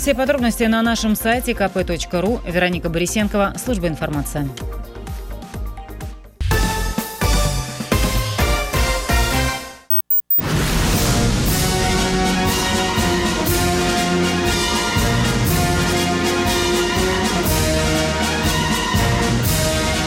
[0.00, 2.40] Все подробности на нашем сайте kp.ru.
[2.50, 4.48] Вероника Борисенкова, служба информации.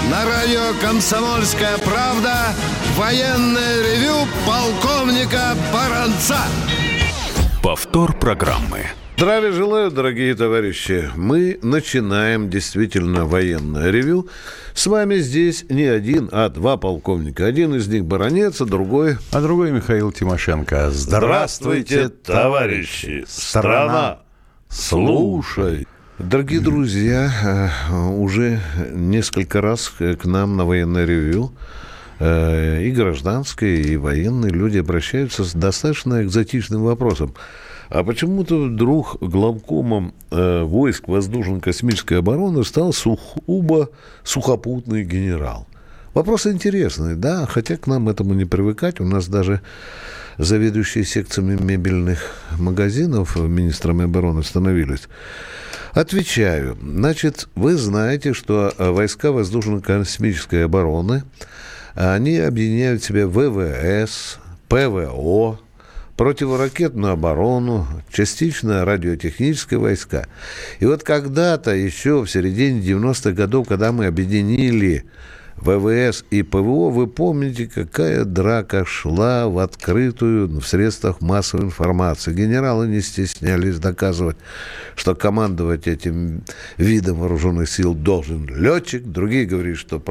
[0.09, 2.55] На радио «Комсомольская правда»
[2.97, 6.39] военное ревю полковника Баранца.
[7.61, 8.87] Повтор программы.
[9.23, 11.09] Здравия желаю, дорогие товарищи.
[11.15, 14.27] Мы начинаем действительно военное ревю.
[14.73, 17.45] С вами здесь не один, а два полковника.
[17.45, 19.15] Один из них баронец, а другой...
[19.31, 20.91] А другой Михаил Тимошенко.
[20.91, 23.23] Здравствуйте, товарищи!
[23.25, 24.19] Страна,
[24.67, 25.87] слушай!
[26.19, 28.59] Дорогие друзья, э, уже
[28.91, 31.53] несколько раз к нам на военное ревю
[32.19, 37.33] э, и гражданские, и военные люди обращаются с достаточно экзотичным вопросом.
[37.93, 43.91] А почему-то вдруг главкомом э, войск воздушно-космической обороны стал сухубо
[44.23, 45.67] сухопутный генерал.
[46.15, 48.99] Вопрос интересный, да, хотя к нам этому не привыкать.
[48.99, 49.61] У нас даже
[50.39, 55.03] заведующие секциями мебельных магазинов министрами обороны становились.
[55.91, 56.75] Отвечаю.
[56.81, 61.25] Значит, вы знаете, что войска воздушно-космической обороны,
[61.93, 65.59] они объединяют в себя ВВС, ПВО,
[66.17, 70.27] противоракетную оборону, частично радиотехнические войска.
[70.79, 75.05] И вот когда-то еще в середине 90-х годов, когда мы объединили
[75.57, 82.33] ВВС и ПВО, вы помните, какая драка шла в открытую в средствах массовой информации.
[82.33, 84.37] Генералы не стеснялись доказывать,
[84.95, 86.43] что командовать этим
[86.77, 89.03] видом вооруженных сил должен летчик.
[89.03, 90.01] Другие говорили, что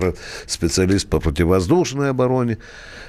[0.47, 2.59] специалист по противовоздушной обороне.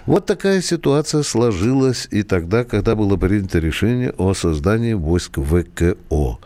[0.05, 6.39] Вот такая ситуация сложилась и тогда, когда было принято решение о создании войск ВКО.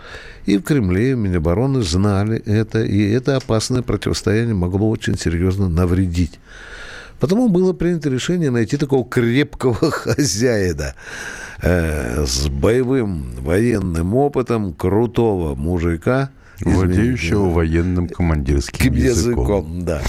[0.45, 5.67] И в Кремле, и в Минобороны знали это, и это опасное противостояние могло очень серьезно
[5.77, 6.39] навредить.
[7.19, 10.93] Потому было принято решение найти такого крепкого хозяина
[11.61, 16.31] э, с боевым военным опытом, крутого мужика.
[16.59, 19.43] Владеющего военным командирским языком.
[19.43, 20.01] языком да.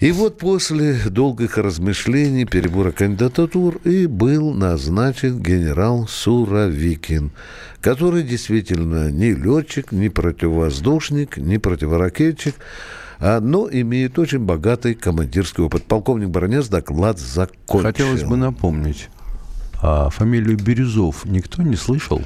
[0.00, 7.30] И вот после долгих размышлений, перебора кандидатур и был назначен генерал Суровикин,
[7.80, 12.54] который действительно не летчик, не противовоздушник, не противоракетчик,
[13.20, 15.84] но имеет очень богатый командирский опыт.
[15.84, 17.88] Полковник Баранец доклад закончил.
[17.88, 19.08] Хотелось бы напомнить,
[19.82, 22.22] а фамилию Бирюзов никто не слышал?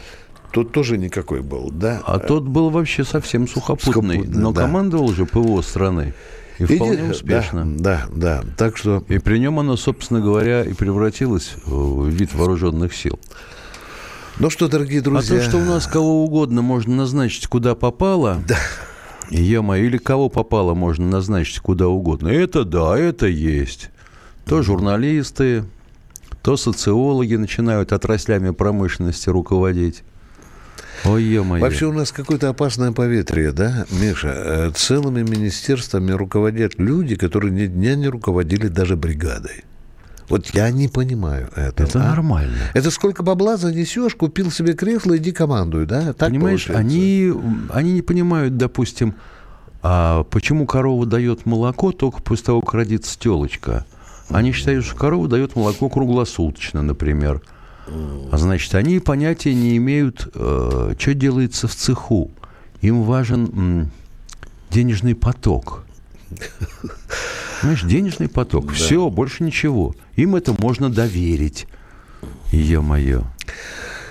[0.52, 2.00] Тут тоже никакой был, да.
[2.06, 4.62] А тот был вообще совсем сухопутный, сухопутный но да.
[4.62, 6.14] командовал же ПВО страны.
[6.58, 7.66] И вполне и, успешно.
[7.66, 8.44] Да, да, да.
[8.56, 9.04] Так что...
[9.08, 13.20] И при нем оно, собственно говоря, и превратилось в вид вооруженных сил.
[14.40, 15.36] Ну что, дорогие друзья...
[15.36, 18.42] А то, что у нас кого угодно можно назначить, куда попало...
[18.48, 18.56] Да.
[19.30, 22.28] Ема, или кого попало можно назначить куда угодно.
[22.28, 23.90] Это да, это есть.
[24.44, 25.64] То журналисты,
[26.42, 30.02] то социологи начинают отраслями промышленности руководить.
[31.04, 31.62] Ой, ё-моё.
[31.62, 34.28] Вообще у нас какое-то опасное поветрие, да, Миша?
[34.34, 39.64] Э, целыми министерствами руководят люди, которые ни дня не руководили даже бригадой.
[40.28, 41.86] Вот я не понимаю этого.
[41.86, 42.08] Это а?
[42.10, 42.56] нормально.
[42.74, 46.12] Это сколько бабла занесешь, купил себе кресло, иди командуй, да?
[46.12, 47.32] Так Понимаешь, они,
[47.70, 49.14] они не понимают, допустим,
[49.82, 53.86] а почему корова дает молоко только после того, как родится телочка.
[54.28, 57.42] Они считают, что корова дает молоко круглосуточно, например.
[57.86, 62.30] А значит, они понятия не имеют, э, что делается в цеху.
[62.82, 63.90] Им важен м,
[64.70, 65.84] денежный поток.
[67.60, 68.66] Знаешь, денежный поток.
[68.66, 68.72] Да.
[68.72, 69.94] Все, больше ничего.
[70.16, 71.66] Им это можно доверить.
[72.52, 73.24] Е-мое.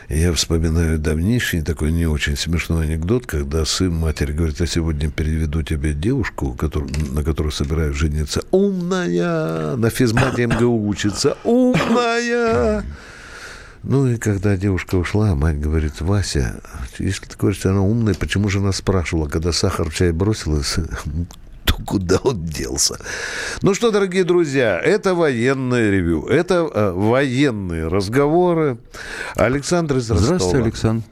[0.09, 5.63] Я вспоминаю давнейший такой не очень смешной анекдот, когда сын матери говорит, я сегодня переведу
[5.63, 8.41] тебе девушку, который, на которую собираюсь жениться.
[8.51, 9.75] Умная!
[9.75, 11.37] На физмате МГУ учится.
[11.43, 12.85] Умная!
[13.83, 16.61] Ну и когда девушка ушла, мать говорит, Вася,
[16.99, 20.75] если ты говоришь, что она умная, почему же она спрашивала, когда сахар в чай бросилась,
[20.75, 20.83] то
[21.85, 22.97] куда он делся?
[23.61, 28.77] Ну что, дорогие друзья, это военное ревю, это э, военные разговоры.
[29.35, 30.37] Александр из Ростова.
[30.39, 31.03] Здравствуйте, Александр.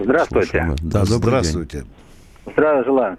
[0.00, 0.74] Здравствуйте.
[0.82, 1.78] Да, Здравствуйте.
[1.78, 1.90] День.
[2.52, 3.18] Здравия желаю.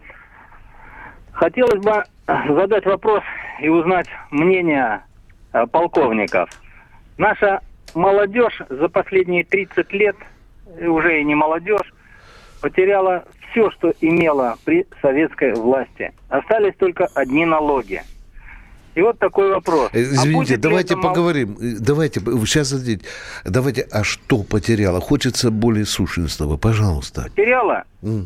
[1.32, 3.24] Хотелось бы задать вопрос
[3.62, 5.02] и узнать мнение
[5.54, 6.50] э, полковников.
[7.18, 7.62] Наша
[7.96, 10.16] молодежь за последние 30 лет,
[10.80, 11.94] уже и не молодежь,
[12.62, 16.12] потеряла все, что имела при советской власти.
[16.30, 18.02] Остались только одни налоги.
[18.96, 19.90] И вот такой вопрос.
[19.94, 21.58] Э, извините, а давайте поговорим.
[21.60, 21.72] Мол...
[21.80, 22.74] Давайте, сейчас
[23.46, 25.00] давайте, а что потеряла?
[25.00, 27.24] Хочется более сущностного, пожалуйста.
[27.24, 27.84] Потеряла?
[28.02, 28.26] Mm.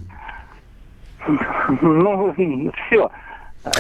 [1.82, 2.34] Ну,
[2.88, 3.12] все.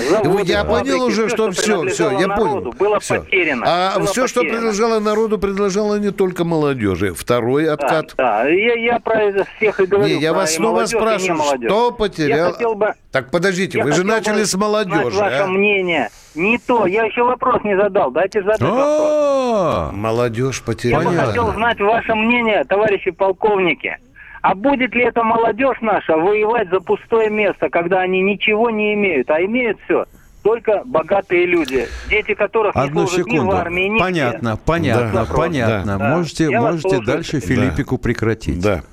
[0.09, 2.73] Заводы, я понял уже, что все, все, я понял.
[2.73, 3.21] Было все.
[3.21, 3.63] потеряно.
[3.65, 4.27] А было все, потеряно.
[4.27, 7.13] что предложило народу, предложало не только молодежи.
[7.13, 8.13] Второй откат.
[8.17, 8.49] Да, да.
[8.49, 10.07] Я, я про всех и говорю.
[10.07, 12.55] Не, я вас снова спрашиваю, что потерял?
[12.75, 12.93] Бы...
[13.11, 15.17] Так подождите, я вы же начали с молодежи.
[15.17, 15.47] Ваше а?
[15.47, 16.09] мнение.
[16.35, 18.11] Не то, я еще вопрос не задал.
[18.11, 19.91] Дайте задать вопрос.
[19.93, 21.01] Молодежь потеряла.
[21.01, 23.97] Я бы хотел знать ваше мнение, товарищи полковники.
[24.41, 29.29] А будет ли эта молодежь наша воевать за пустое место, когда они ничего не имеют,
[29.29, 30.05] а имеют все?
[30.43, 33.43] Только богатые люди, дети которых Одну не служат секунду.
[33.43, 34.61] ни в армии, ни Понятно, где.
[34.65, 35.33] понятно, да.
[35.33, 35.97] понятно.
[35.97, 36.09] Да.
[36.15, 38.03] Можете, Я можете дальше Филиппику да.
[38.03, 38.61] прекратить.
[38.61, 38.83] Да.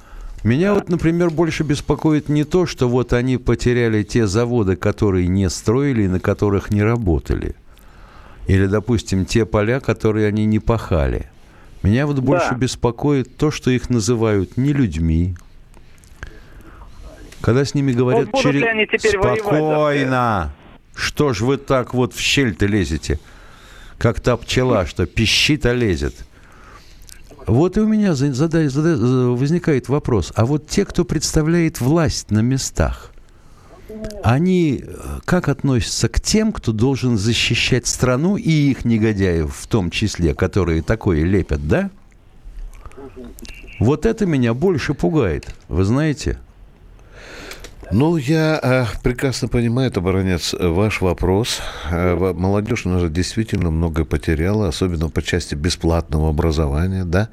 [0.42, 0.74] Меня да.
[0.74, 6.02] вот, например, больше беспокоит не то, что вот они потеряли те заводы, которые не строили
[6.02, 7.54] и на которых не работали.
[8.46, 11.30] Или, допустим, те поля, которые они не пахали.
[11.84, 12.56] Меня вот больше да.
[12.56, 15.36] беспокоит то, что их называют не людьми.
[17.42, 18.62] Когда с ними говорят вот через...
[18.62, 20.54] они теперь Спокойно.
[20.94, 23.20] Что ж вы так вот в щель-то лезете?
[23.98, 26.14] Как та пчела, что пищит, а лезет.
[27.46, 30.32] Вот и у меня задай, задай, возникает вопрос.
[30.34, 33.12] А вот те, кто представляет власть на местах,
[34.22, 39.90] они э, как относятся к тем, кто должен защищать страну и их негодяев в том
[39.90, 41.90] числе, которые такое лепят, да?
[43.80, 46.38] Вот это меня больше пугает, вы знаете?
[47.90, 51.60] Ну, я э, прекрасно понимаю, это, оборонец, ваш вопрос.
[51.90, 57.28] Э, молодежь у нас действительно много потеряла, особенно по части бесплатного образования, да.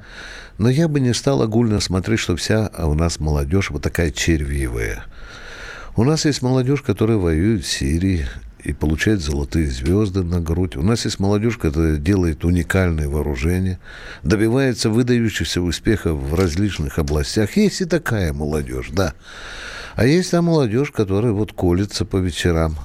[0.58, 5.04] Но я бы не стал огульно смотреть, что вся у нас молодежь вот такая червивая.
[5.94, 8.26] У нас есть молодежь, которая воюет в Сирии
[8.64, 10.74] и получает золотые звезды на грудь.
[10.76, 13.78] У нас есть молодежь, которая делает уникальные вооружения,
[14.22, 17.58] добивается выдающихся успехов в различных областях.
[17.58, 19.12] Есть и такая молодежь, да.
[19.94, 22.76] А есть та молодежь, которая вот колется по вечерам,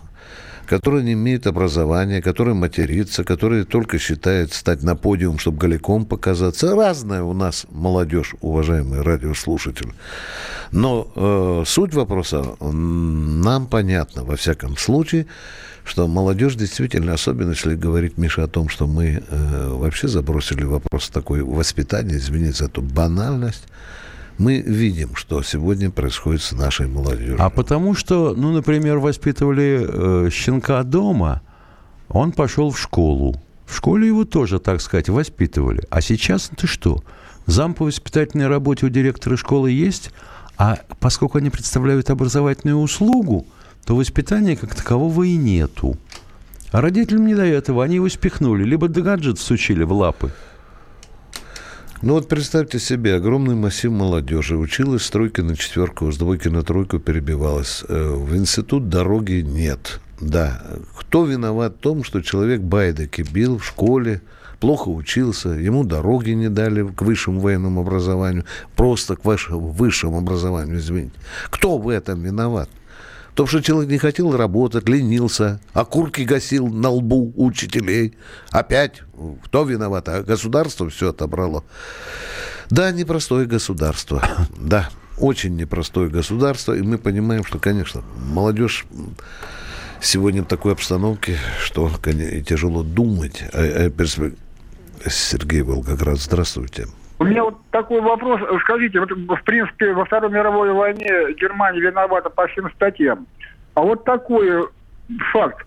[0.67, 6.75] которая не имеет образования, которая матерится, которая только считает стать на подиум, чтобы голиком показаться.
[6.75, 9.93] Разная у нас молодежь, уважаемые радиослушатели.
[10.71, 15.25] Но э, суть вопроса нам понятна, во всяком случае,
[15.85, 21.09] что молодежь действительно, особенно если говорить, Миша, о том, что мы э, вообще забросили вопрос
[21.09, 23.63] такой воспитания, извините за эту банальность,
[24.37, 27.37] мы видим, что сегодня происходит с нашей молодежью.
[27.39, 29.85] А потому что, ну, например, воспитывали
[30.27, 31.41] э, щенка дома,
[32.09, 33.41] он пошел в школу.
[33.65, 35.83] В школе его тоже, так сказать, воспитывали.
[35.89, 37.03] А сейчас ты что?
[37.47, 40.11] Зам по воспитательной работе у директора школы есть,
[40.57, 43.45] а поскольку они представляют образовательную услугу,
[43.85, 45.97] то воспитания как такового и нету.
[46.71, 47.83] А родителям не до этого.
[47.83, 48.63] Они его спихнули.
[48.63, 50.31] Либо гаджет всучили в лапы.
[52.03, 56.61] Ну вот представьте себе, огромный массив молодежи училась с тройки на четверку, с двойки на
[56.61, 57.83] тройку перебивалась.
[57.87, 59.99] Э, в институт дороги нет.
[60.21, 60.61] Да.
[60.95, 64.21] Кто виноват в том, что человек байдеки бил в школе,
[64.59, 68.45] плохо учился, ему дороги не дали к высшему военному образованию,
[68.75, 71.15] просто к высшему образованию, извините.
[71.49, 72.69] Кто в этом виноват?
[73.37, 78.17] То, что человек не хотел работать, ленился, окурки гасил на лбу учителей.
[78.49, 79.03] Опять
[79.43, 80.09] кто виноват?
[80.09, 81.63] А государство все отобрало.
[82.71, 84.23] Да, непростое государство.
[84.59, 84.89] Да,
[85.19, 86.73] очень непростое государство.
[86.73, 88.87] И мы понимаем, что, конечно, молодежь
[90.01, 94.35] сегодня в такой обстановке, что конечно, тяжело думать о, о перспективе.
[95.05, 96.87] Сергей Волгоград, здравствуйте.
[97.19, 98.39] У меня вот такой вопрос.
[98.61, 103.25] Скажите, вот в принципе во Второй мировой войне Германия виновата по всем статьям.
[103.77, 104.67] А вот такой
[105.31, 105.63] факт.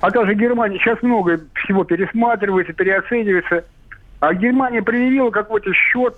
[0.00, 3.64] А даже Германия сейчас много всего пересматривается, переоценивается.
[4.20, 6.14] А Германия предъявила какой-то счет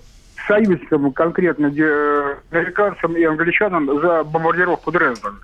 [0.47, 5.39] союзникам, конкретно э, американцам и англичанам за бомбардировку Дрездена.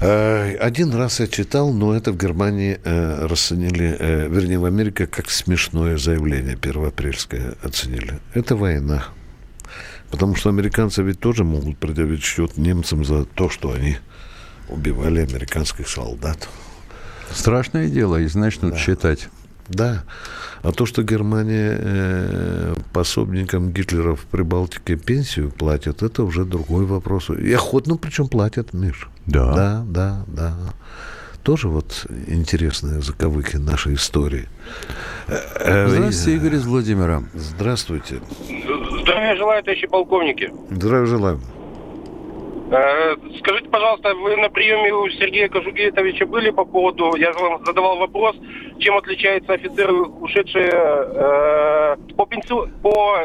[0.00, 5.08] Э, один раз я читал, но это в Германии э, расценили, э, вернее, в Америке
[5.08, 8.20] как смешное заявление первоапрельское оценили.
[8.32, 9.02] Это война.
[10.14, 13.96] Потому что американцы ведь тоже могут предъявить счет немцам за то, что они
[14.68, 16.48] убивали американских солдат.
[17.32, 18.76] Страшное дело, и надо да.
[18.76, 19.28] считать.
[19.68, 20.04] Да.
[20.62, 27.30] А то, что Германия э, пособникам Гитлера в Прибалтике пенсию платит, это уже другой вопрос.
[27.30, 29.08] И охотно причем платят, Миш.
[29.26, 29.52] Да.
[29.52, 30.56] Да, да, да.
[31.42, 34.48] Тоже вот интересные заковыки нашей истории.
[35.26, 37.24] Э, э, Здравствуйте, Игорь из Владимира.
[37.34, 38.20] Здравствуйте.
[39.04, 40.50] Здравия желаю, товарищи полковники.
[40.70, 41.38] Здравия желаю.
[42.70, 47.98] Э, скажите, пожалуйста, вы на приеме у Сергея Кожугетовича были по поводу, я вам задавал
[47.98, 48.34] вопрос,
[48.78, 53.18] чем отличается офицер, ушедший э, по, пенсию, по,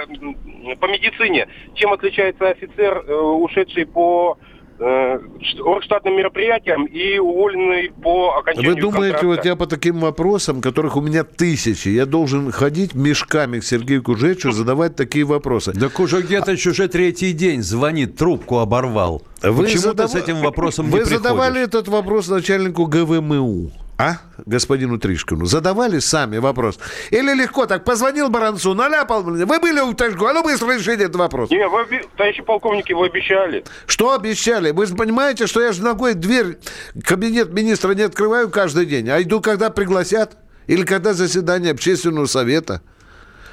[0.81, 4.48] по медицине, чем отличается офицер, э, ушедший по э,
[4.79, 9.27] штатным мероприятиям и уволенный по окончанию Вы думаете, контракта.
[9.27, 14.01] вот я по таким вопросам, которых у меня тысячи, я должен ходить мешками к Сергею
[14.03, 15.73] Кужечу, задавать такие вопросы?
[15.73, 19.21] Да Кужугетович уже третий день звонит, трубку оборвал.
[19.41, 21.17] Вы Почему задав- ты с этим вопросом Вы не приходишь?
[21.23, 23.71] задавали этот вопрос начальнику ГВМУ?
[23.99, 24.15] А?
[24.45, 25.45] Господину Тришкину.
[25.45, 26.79] Задавали сами вопрос.
[27.11, 31.17] Или легко так, позвонил Баранцу, наляпал, вы были у Ташку, а ну быстро решите этот
[31.17, 31.49] вопрос.
[31.49, 33.65] Не, вы, товарищи полковники, вы обещали.
[33.87, 34.71] Что обещали?
[34.71, 36.59] Вы же понимаете, что я же ногой дверь,
[37.03, 40.37] кабинет министра не открываю каждый день, а иду, когда пригласят.
[40.67, 42.81] Или когда заседание общественного совета.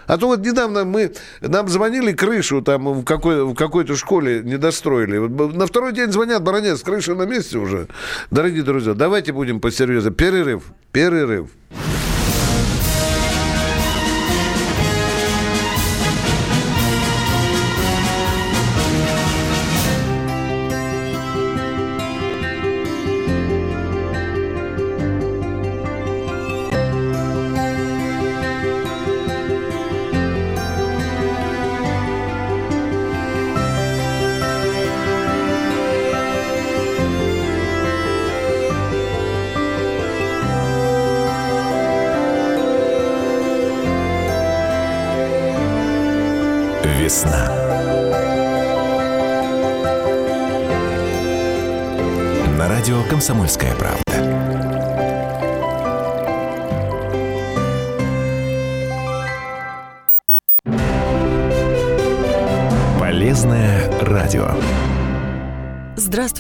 [0.07, 4.57] А то вот недавно мы, нам звонили крышу там в, какой, в какой-то школе не
[4.57, 5.19] достроили.
[5.19, 7.89] На второй день звонят, баронец, крыша на месте уже.
[8.31, 10.15] Дорогие друзья, давайте будем посерьезнее.
[10.15, 11.49] Перерыв, перерыв.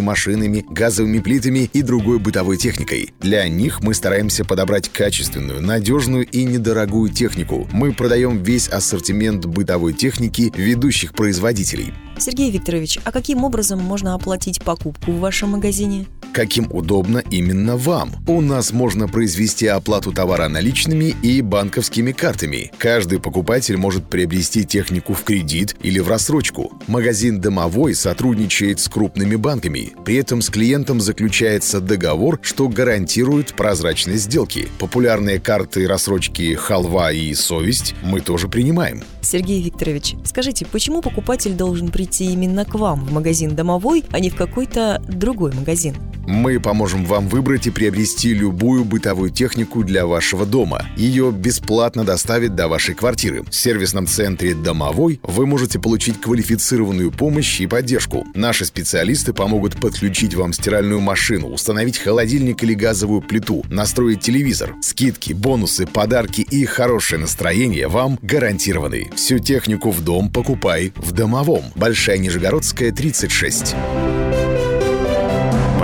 [0.00, 3.12] машинами, газовыми плитами и другой бытовой техникой.
[3.20, 7.68] Для них мы стараемся подобрать качественную, надежную и недорогую технику.
[7.72, 11.92] Мы продаем весь ассортимент бытовой техники ведущих производителей.
[12.18, 16.06] Сергей Викторович, а каким образом можно оплатить покупку в вашем магазине?
[16.32, 18.12] Каким удобно именно вам.
[18.26, 22.72] У нас можно произвести оплату товара наличными и банковскими картами.
[22.78, 26.72] Каждый покупатель может приобрести технику в кредит или в рассрочку.
[26.86, 29.92] Магазин «Домовой» сотрудничает с крупными банками.
[30.04, 34.68] При этом с клиентом заключается договор, что гарантирует прозрачность сделки.
[34.78, 39.02] Популярные карты рассрочки «Халва» и «Совесть» мы тоже принимаем.
[39.20, 44.30] Сергей Викторович, скажите, почему покупатель должен прийти именно к вам в магазин «Домовой», а не
[44.30, 45.94] в какой-то другой магазин?
[46.26, 50.86] Мы поможем вам выбрать и приобрести любую бытовую технику для вашего дома.
[50.96, 53.42] Ее бесплатно доставят до вашей квартиры.
[53.42, 58.26] В сервисном центре «Домовой» вы можете получить квалифицированную помощь и поддержку.
[58.34, 64.74] Наши специалисты помогут подключить вам стиральную машину, установить холодильник или газовую плиту, настроить телевизор.
[64.80, 69.10] Скидки, бонусы, подарки и хорошее настроение вам гарантированы.
[69.16, 71.64] Всю технику в дом покупай в «Домовом».
[71.74, 73.74] Большая Нижегородская, 36.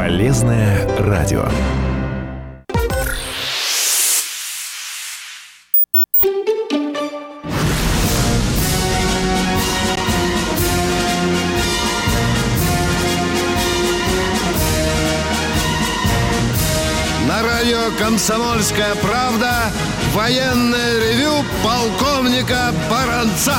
[0.09, 1.47] Полезное радио.
[17.27, 19.71] На радио «Комсомольская правда»
[20.15, 23.59] военное ревю полковника Баранца.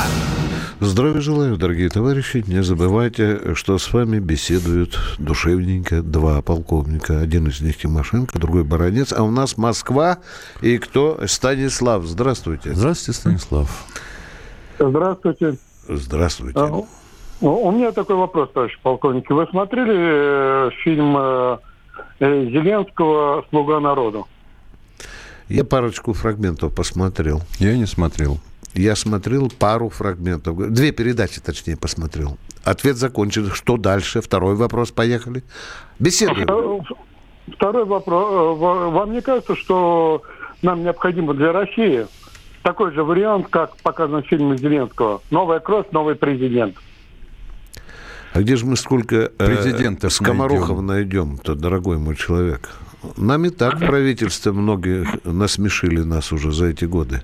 [0.80, 2.42] Здравия желаю, дорогие товарищи.
[2.46, 7.20] Не забывайте, что с вами беседуют душевненько два полковника.
[7.20, 9.12] Один из них Тимошенко, другой Баранец.
[9.12, 10.18] А у нас Москва
[10.62, 11.20] и кто?
[11.26, 12.04] Станислав.
[12.04, 12.72] Здравствуйте.
[12.74, 13.84] Здравствуйте, Станислав.
[14.78, 15.58] Здравствуйте.
[15.86, 16.58] Здравствуйте.
[16.58, 16.86] А, у-
[17.42, 19.28] У меня такой вопрос, товарищ полковник.
[19.30, 21.58] Вы смотрели э, фильм э,
[22.20, 24.26] э, Зеленского «Слуга народу»?
[25.48, 27.42] Я парочку фрагментов посмотрел.
[27.58, 28.38] Я не смотрел.
[28.74, 30.72] Я смотрел пару фрагментов.
[30.72, 32.38] Две передачи, точнее, посмотрел.
[32.64, 33.50] Ответ закончен.
[33.52, 34.20] Что дальше?
[34.20, 34.90] Второй вопрос.
[34.92, 35.42] Поехали.
[35.98, 36.46] Беседуем.
[36.46, 36.82] Втор-
[37.56, 38.32] Второй вопрос.
[38.32, 40.22] Э, ва- Вам не кажется, что
[40.62, 42.06] нам необходимо для России
[42.62, 45.20] такой же вариант, как показан в фильме Зеленского?
[45.30, 46.76] Новая кровь, новый президент.
[48.32, 52.68] А где же мы сколько э, Президентов скоморохов найдем-то, дорогой мой человек?
[53.16, 57.22] Нам и так в правительстве многие насмешили нас уже за эти годы.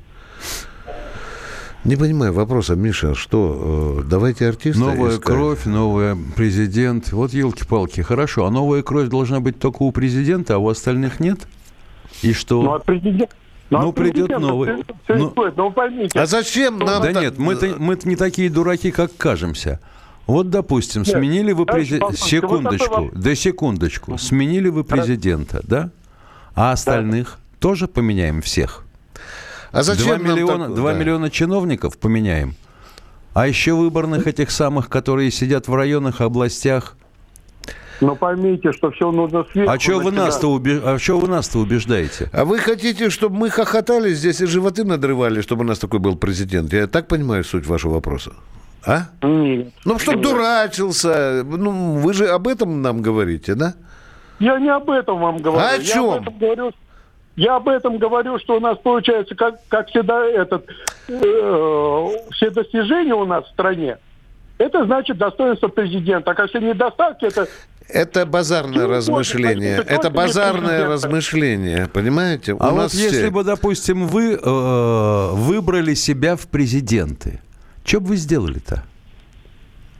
[1.86, 5.24] Не понимаю вопроса, Миша, что, э, давайте артиста Новая искать?
[5.24, 7.12] кровь, новый президент.
[7.12, 8.44] Вот елки-палки, хорошо.
[8.44, 11.46] А новая кровь должна быть только у президента, а у остальных нет?
[12.22, 12.60] И что?
[12.60, 13.30] Ну, а президент...
[13.70, 14.84] Ну, а придет президент новый.
[15.04, 16.18] Все Ну- стоит, но вы поймите.
[16.18, 19.78] А зачем нам да так- нет, мы-то, мы-то не такие дураки, как кажемся.
[20.26, 22.06] Вот, допустим, Нет, сменили вы президента...
[22.06, 23.10] Вот Секундочку, вопрос.
[23.14, 24.18] да секундочку.
[24.18, 25.90] Сменили вы президента, да?
[26.56, 28.85] А остальных тоже поменяем всех?
[29.76, 30.76] А зачем 2 нам миллиона, такое?
[30.76, 30.98] 2 Да.
[30.98, 32.54] миллиона чиновников поменяем.
[33.34, 36.96] А еще выборных этих самых, которые сидят в районах, областях.
[38.00, 39.70] Но поймите, что все нужно сверху.
[39.72, 42.28] А что вы нас-то убе- а чё вы нас-то убеждаете?
[42.32, 46.16] А вы хотите, чтобы мы хохотали здесь и животы надрывали, чтобы у нас такой был
[46.16, 46.72] президент?
[46.72, 48.32] Я так понимаю суть вашего вопроса?
[48.86, 49.08] А?
[49.22, 49.72] Нет.
[49.84, 51.42] Ну, что дурачился.
[51.44, 53.74] Ну, вы же об этом нам говорите, да?
[54.38, 55.58] Я не об этом вам говорю.
[55.64, 56.04] А о Я чем?
[56.10, 56.70] об этом говорю,
[57.36, 60.66] я об этом говорю, что у нас получается, как, как всегда, этот,
[61.08, 63.98] э, все достижения у нас в стране,
[64.58, 66.30] это значит достоинство президента.
[66.30, 67.46] А как все недостатки, это
[67.88, 69.76] Это базарное размышление.
[69.78, 72.54] вот, это базарное размышление, понимаете?
[72.54, 77.40] У А вот нас если все- бы, допустим, вы э, выбрали себя в президенты,
[77.84, 78.82] что бы вы сделали-то?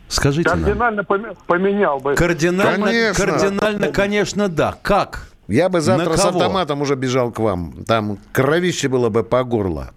[0.09, 0.63] Скажите нам.
[0.63, 2.15] кардинально поме- поменял бы.
[2.15, 3.27] Кардинально, Конечно.
[3.27, 4.77] кардинально, конечно, да.
[4.83, 5.29] Как?
[5.49, 7.85] Я бы завтра с автоматом уже бежал к вам.
[7.87, 9.91] Там кровище было бы по горло.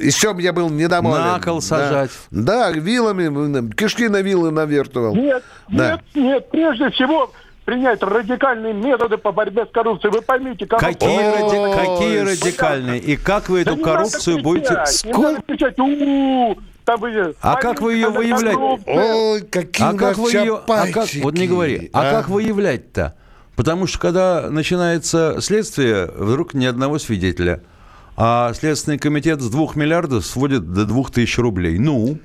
[0.00, 1.20] Еще бы я был недоволен.
[1.24, 1.60] На кол Да.
[1.62, 2.10] сажать.
[2.30, 5.14] Да, вилами, кишки на вилы навертывал.
[5.16, 5.92] Нет, Да.
[5.94, 6.50] нет, нет.
[6.50, 7.32] Прежде всего
[7.64, 10.12] принять радикальные методы по борьбе с коррупцией.
[10.12, 10.92] Вы поймите, коррупция...
[10.92, 13.00] Какие, ради- какие радикальные?
[13.00, 14.74] И как вы Да эту надо коррупцию кричать, будете...
[15.04, 15.76] Не надо кричать,
[16.84, 18.56] там вы- А как вы ее выявлять?
[18.86, 20.60] Ой, какие А как вы ее...
[20.68, 21.90] А как, вот не говори.
[21.92, 23.14] А, как выявлять-то?
[23.62, 27.60] Потому что когда начинается следствие, вдруг ни одного свидетеля.
[28.16, 31.78] А Следственный комитет с двух миллиардов сводит до двух тысяч рублей.
[31.78, 32.18] Ну?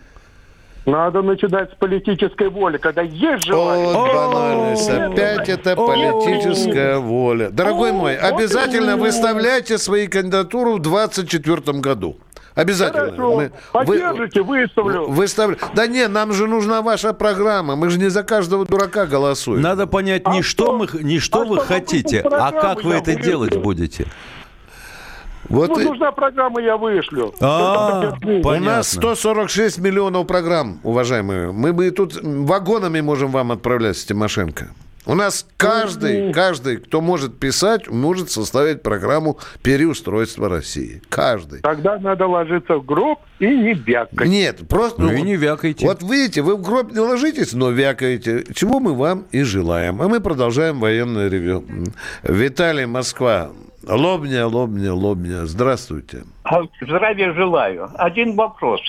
[0.87, 3.85] Надо начинать с политической воли, когда есть желание.
[3.85, 4.89] Вот банальность.
[4.89, 7.51] Опять это политическая воля.
[7.51, 12.17] Дорогой мой, обязательно выставляйте свои кандидатуру в 2024 году.
[12.57, 13.05] Обязательно.
[13.11, 15.07] Хорошо, Мы- поддержите, выставлю.
[15.09, 15.57] Выставля...
[15.75, 17.75] Да не, нам же нужна ваша программа.
[17.75, 19.61] Мы же не за каждого дурака голосуем.
[19.61, 20.77] Надо понять не А что, что?
[20.77, 24.07] мы, не что А вы что вы хотите, а как вы это делать будете.
[25.49, 27.31] Вот Ну, и- нужна программа, я вышлю.
[27.39, 28.11] А.
[28.23, 31.51] У нас 146 миллионов программ, уважаемые.
[31.51, 34.69] Мы бы и тут вагонами можем вам отправлять с Тимошенко.
[35.07, 41.01] У нас каждый, каждый, кто может писать, может составить программу переустройства России.
[41.07, 41.61] Каждый.
[41.61, 44.27] Тогда надо ложиться в гроб и не вякать.
[44.27, 45.01] Нет, просто...
[45.01, 45.87] Ну и не вякайте.
[45.87, 48.43] Вот видите, вы в гроб не ложитесь, но вякаете.
[48.53, 50.01] Чего мы вам и желаем.
[50.01, 51.63] А мы продолжаем военное ревю.
[52.23, 53.51] Виталий, Москва.
[53.87, 55.45] Лобня, лобня, лобня.
[55.45, 56.23] Здравствуйте.
[56.43, 57.89] А, Здравия желаю.
[57.95, 58.81] Один вопрос.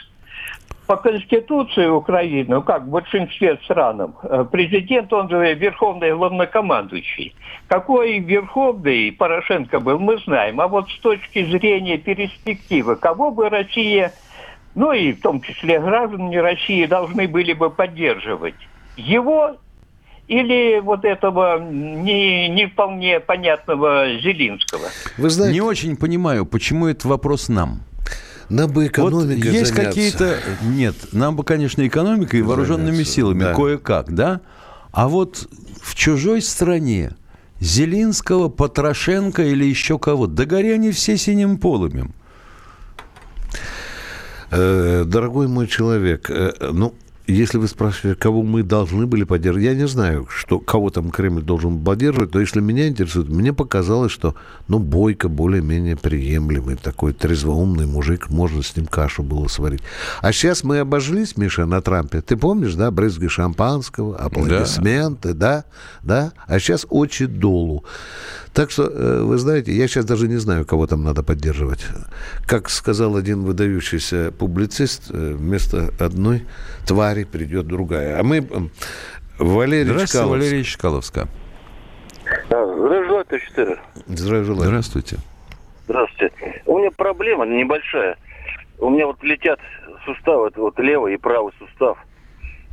[0.88, 7.35] По Конституции Украины, ну как в большинстве стран, э, президент, он же верховный главнокомандующий.
[7.66, 10.62] Какой верховный Порошенко был, мы знаем.
[10.62, 14.14] А вот с точки зрения перспективы, кого бы Россия,
[14.74, 18.55] ну и в том числе граждане России, должны были бы поддерживать?
[18.96, 19.57] Его
[20.27, 24.88] или вот этого не, не вполне понятного Зелинского?
[25.18, 27.83] Вы знаете, Не очень понимаю, почему этот вопрос нам.
[28.49, 29.75] Нам бы Вот экономикой есть заняться.
[29.75, 30.37] какие-то...
[30.63, 33.55] Нет, нам бы, конечно, экономикой и вооруженными Заняться, силами, да.
[33.55, 34.41] кое-как, да?
[34.91, 35.49] А вот
[35.83, 37.13] в чужой стране
[37.61, 42.15] Зелинского, Потрошенко или еще кого, да гори они все синим полымем.
[44.51, 46.95] Э, Дорогой мой человек, э, ну,
[47.33, 51.43] если вы спрашиваете, кого мы должны были поддерживать, я не знаю, что, кого там Кремль
[51.43, 54.35] должен поддерживать, но если меня интересует, мне показалось, что,
[54.67, 59.83] ну, Бойко более-менее приемлемый, такой трезвоумный мужик, можно с ним кашу было сварить.
[60.23, 62.23] А сейчас мы обожглись, Миша, на Трампе.
[62.23, 65.64] Ты помнишь, да, брызги шампанского, аплодисменты, да,
[66.03, 66.33] да?
[66.47, 67.85] А сейчас очи долу.
[68.55, 71.87] Так что, э, вы знаете, я сейчас даже не знаю, кого там надо поддерживать.
[72.47, 76.45] Как сказал один выдающийся публицист, э, вместо одной
[76.87, 78.18] твари придет другая.
[78.18, 78.38] А мы...
[78.38, 78.70] м,
[79.38, 80.31] Валерий Здравствуйте, Чкалов.
[80.31, 81.28] Валерий Чкаловска.
[83.31, 83.81] Офицер.
[84.07, 84.68] Здравия желаю.
[84.68, 85.16] Здравствуйте.
[85.85, 86.62] Здравствуйте.
[86.66, 88.16] У меня проблема небольшая.
[88.78, 89.61] У меня вот летят
[90.04, 91.98] суставы, это вот левый и правый сустав.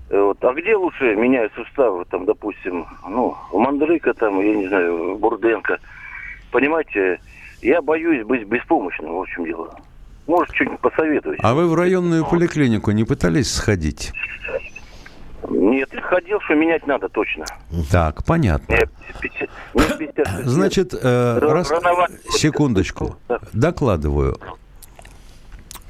[0.09, 0.43] Э, Вот.
[0.43, 5.79] А где лучше меняют суставы, там, допустим, ну, у Мандрыка, там, я не знаю, Бурденко.
[6.51, 7.19] Понимаете,
[7.61, 9.77] я боюсь быть беспомощным, в общем дело.
[10.27, 11.39] Может, что-нибудь посоветовать?
[11.41, 14.11] А вы в районную поликлинику не пытались сходить?
[15.47, 17.45] Нет, ходил, что менять надо точно.
[17.91, 18.75] Так, понятно.
[18.75, 18.87] Мне
[19.21, 20.47] 50 мне 56 лет.
[20.47, 21.71] Значит, э, раз...
[22.31, 23.17] секундочку.
[23.53, 24.39] Докладываю.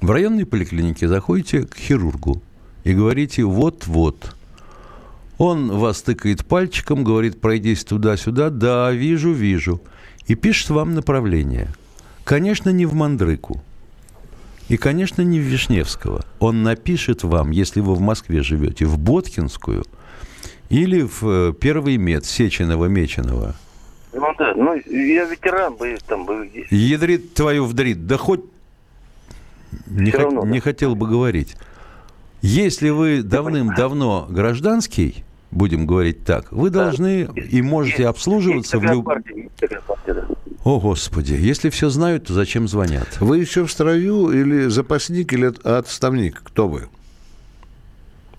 [0.01, 2.41] В районной поликлинике заходите к хирургу
[2.83, 4.35] и говорите «вот-вот».
[5.37, 8.49] Он вас тыкает пальчиком, говорит «пройдись туда-сюда».
[8.49, 9.81] «Да, вижу, вижу».
[10.27, 11.69] И пишет вам направление.
[12.23, 13.61] Конечно, не в Мандрыку.
[14.67, 16.25] И, конечно, не в Вишневского.
[16.39, 19.83] Он напишет вам, если вы в Москве живете, в Боткинскую
[20.69, 23.53] или в э, Первый мед Сеченова-Меченого.
[24.13, 26.49] Ну да, ну я ветеран бы там бы.
[26.71, 28.07] Ядрит твою вдрит.
[28.07, 28.45] Да хоть
[29.87, 30.47] не, хот- равно, да.
[30.47, 31.55] не хотел бы говорить.
[32.41, 39.23] Если вы давным-давно гражданский, будем говорить так, вы должны и можете обслуживаться в Такая любом...
[40.65, 43.07] О, Господи, если все знают, то зачем звонят?
[43.21, 46.41] Вы еще в строю или запасник, или от- отставник?
[46.43, 46.87] Кто вы?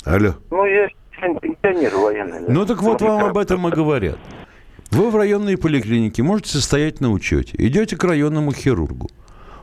[0.04, 0.34] Алло.
[0.50, 0.88] Ну, я
[1.40, 2.40] пенсионер военный.
[2.40, 2.46] да.
[2.48, 4.18] Ну так вот вам об этом и говорят.
[4.90, 7.52] Вы в районной поликлинике можете состоять на учете.
[7.58, 9.08] Идете к районному хирургу.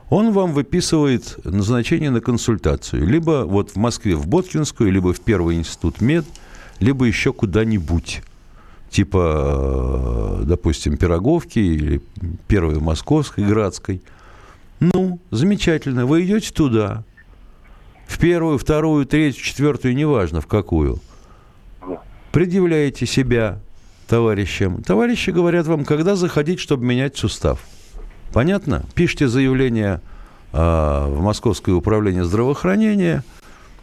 [0.08, 3.06] Он вам выписывает назначение на консультацию.
[3.06, 6.24] Либо вот в Москве в Боткинскую, либо в Первый институт мед,
[6.80, 8.22] либо еще куда-нибудь.
[8.94, 12.00] Типа, э, допустим, Пироговки или
[12.46, 14.02] Первой Московской, Градской.
[14.78, 16.06] Ну, замечательно.
[16.06, 17.02] Вы идете туда.
[18.06, 21.00] В первую, вторую, третью, четвертую, неважно в какую
[22.34, 23.60] предъявляете себя
[24.08, 24.82] товарищам.
[24.82, 27.60] Товарищи говорят вам, когда заходить, чтобы менять сустав.
[28.32, 28.84] Понятно?
[28.96, 30.00] Пишите заявление
[30.52, 33.22] а, в Московское управление здравоохранения,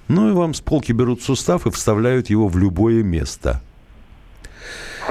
[0.10, 3.62] ну и вам с полки берут сустав и вставляют его в любое место.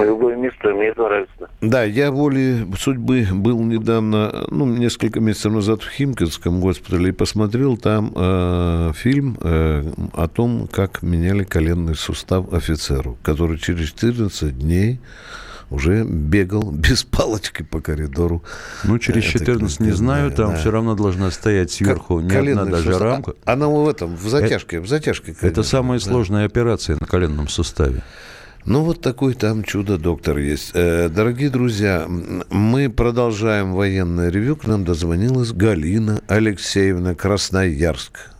[0.03, 1.49] Любое место мне это нравится.
[1.61, 7.77] Да, я волей судьбы был недавно, ну, несколько месяцев назад в Химкинском госпитале и посмотрел
[7.77, 9.83] там э, фильм э,
[10.13, 14.99] о том, как меняли коленный сустав офицеру, который через 14 дней
[15.69, 18.43] уже бегал без палочки по коридору.
[18.83, 20.57] Ну, через Это 14 не как- знаю, там да.
[20.57, 23.01] все равно должна стоять сверху не одна даже сустав.
[23.01, 23.33] рамка.
[23.45, 25.31] А- Она в этом, в затяжке, в затяжке.
[25.31, 26.05] Это конечно, самая да.
[26.05, 28.01] сложная операция на коленном суставе.
[28.65, 30.71] Ну, вот такой там чудо-доктор есть.
[30.73, 34.55] Э, Дорогие друзья, мы продолжаем военное ревю.
[34.55, 38.31] К нам дозвонилась Галина Алексеевна Красноярск.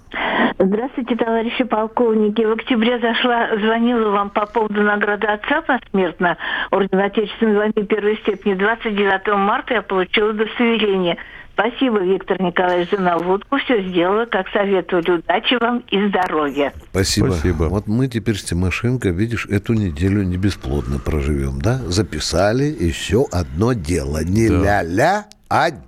[1.11, 2.41] Здравствуйте, товарищи полковники.
[2.41, 6.37] В октябре зашла, звонила вам по поводу награды отца посмертно
[6.71, 8.53] Ордена Отечественной войны первой степени.
[8.53, 11.17] 29 марта я получила удостоверение.
[11.53, 13.57] Спасибо, Виктор Николаевич, за наводку.
[13.57, 15.11] Все сделала, как советовали.
[15.11, 16.73] Удачи вам и здоровья.
[16.91, 17.31] Спасибо.
[17.31, 17.63] Спасибо.
[17.65, 21.77] Вот мы теперь с Тимошенко, видишь, эту неделю не бесплодно проживем, да?
[21.87, 24.23] Записали еще одно дело.
[24.23, 24.81] Не Да.
[24.81, 25.25] ля-ля,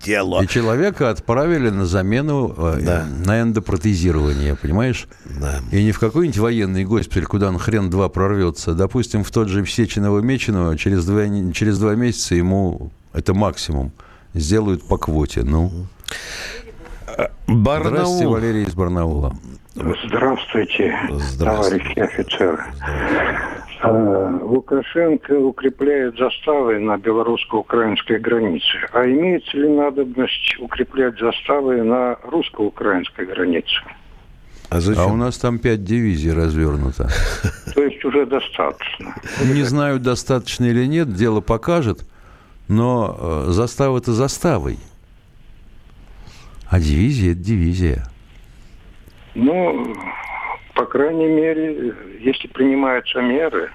[0.03, 0.41] дело.
[0.43, 3.05] И человека отправили на замену, э, Да.
[3.25, 5.07] на эндопротезирование, понимаешь?
[5.25, 5.59] Да.
[5.71, 8.73] И не в какой-нибудь военный госпиталь, куда он хрен два прорвется.
[8.73, 11.23] Допустим, в тот же Сеченово-Меченово через два,
[11.53, 13.91] через два месяца ему, это максимум,
[14.33, 15.43] сделают по квоте.
[15.43, 15.71] Ну,
[17.47, 17.89] Барнаул.
[17.91, 19.35] здравствуйте, Валерий из Барнаула.
[19.75, 21.45] Здравствуйте, Здравствуйте.
[21.45, 22.59] товарищи офицеры.
[22.87, 23.37] Э,
[23.91, 28.87] Лукашенко укрепляет заставы на белорусско-украинской границе.
[28.93, 33.81] А имеется ли надобность укреплять заставы на русско-украинской границе?
[34.69, 35.03] А зачем?
[35.03, 37.09] А у нас там пять дивизий развернуто.
[37.75, 39.15] То есть уже достаточно.
[39.43, 42.07] Не знаю, достаточно или нет, дело покажет,
[42.67, 44.77] но э, застава это заставой.
[46.69, 48.07] А дивизия это дивизия.
[49.35, 49.93] Ну,
[50.75, 53.69] по крайней мере, если принимаются меры,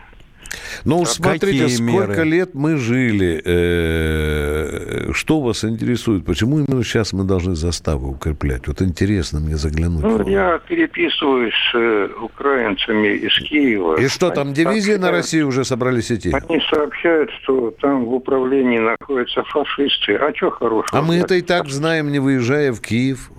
[0.84, 2.24] Ну, Так смотрите, какие сколько меры?
[2.24, 3.40] лет мы жили.
[3.44, 6.24] э, Что вас интересует?
[6.24, 8.66] Почему именно сейчас мы должны заставы укреплять?
[8.66, 10.02] Вот интересно мне заглянуть.
[10.02, 14.00] ну, я переписываюсь с э, украинцами из Киева.
[14.00, 16.30] И что, там Они дивизии на сообщают- Россию уже собрались идти?
[16.32, 20.14] Они сообщают, что там в управлении находятся фашисты.
[20.16, 20.98] А что хорошего?
[20.98, 23.30] А мы это и так знаем, не выезжая в Киев.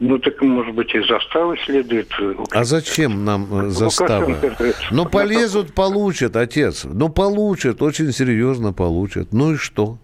[0.00, 2.34] Ну так, может быть, и заставы следует э.
[2.50, 4.26] А зачем нам э, заставы?
[4.34, 6.84] Лукашенко говорит, Ну, полезут, получат, отец.
[6.84, 9.32] Ну, получат, очень серьезно получат.
[9.32, 9.98] Ну и что?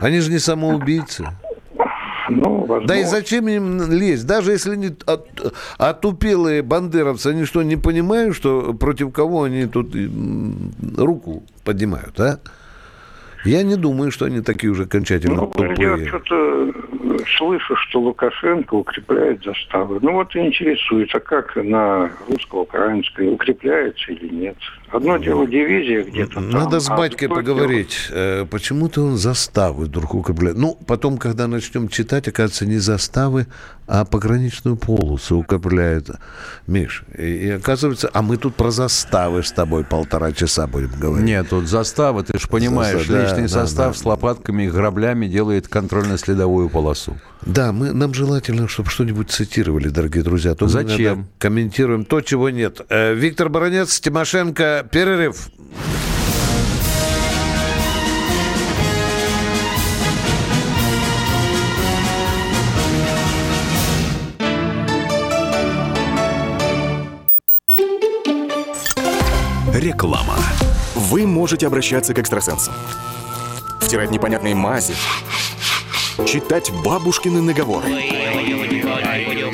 [0.00, 1.26] Они же не самоубийцы.
[2.30, 2.86] Ну, возможно.
[2.88, 4.26] Да и зачем им лезть?
[4.26, 9.94] Даже если они от- отупелые бандеровцы, они что, не понимают, что против кого они тут
[9.94, 12.38] м, руку поднимают, а?
[13.44, 16.06] Я не думаю, что они такие уже окончательно Ну, тупые.
[16.08, 16.72] что-то
[17.36, 19.98] слышу, что Лукашенко укрепляет заставы.
[20.00, 24.56] Ну вот и интересуется, как на русско-украинской укрепляется или нет.
[24.90, 28.08] Одно дело дивизия где-то там, Надо с а батькой другое поговорить.
[28.10, 30.56] Э, Почему-то он заставы вдруг укрепляет.
[30.56, 33.46] Ну, потом, когда начнем читать, оказывается, не заставы,
[33.86, 36.08] а пограничную полосу укрепляет.
[36.66, 41.26] Миш, и, и оказывается, а мы тут про заставы с тобой полтора часа будем говорить.
[41.26, 43.98] Нет, тут заставы, ты же понимаешь, Да, личный да, состав да.
[43.98, 47.03] с лопатками и граблями делает контрольно-следовую полосу.
[47.42, 50.52] Да, мы, нам желательно, чтобы что-нибудь цитировали, дорогие друзья.
[50.52, 51.26] а то Зачем?
[51.38, 52.80] комментируем то, чего нет.
[52.88, 55.50] Э, Виктор Баранец, Тимошенко, перерыв.
[69.72, 70.36] Реклама.
[70.94, 72.74] Вы можете обращаться к экстрасенсам.
[73.80, 74.94] Втирать непонятные мази.
[76.22, 78.83] Читать бабушкины наговоры.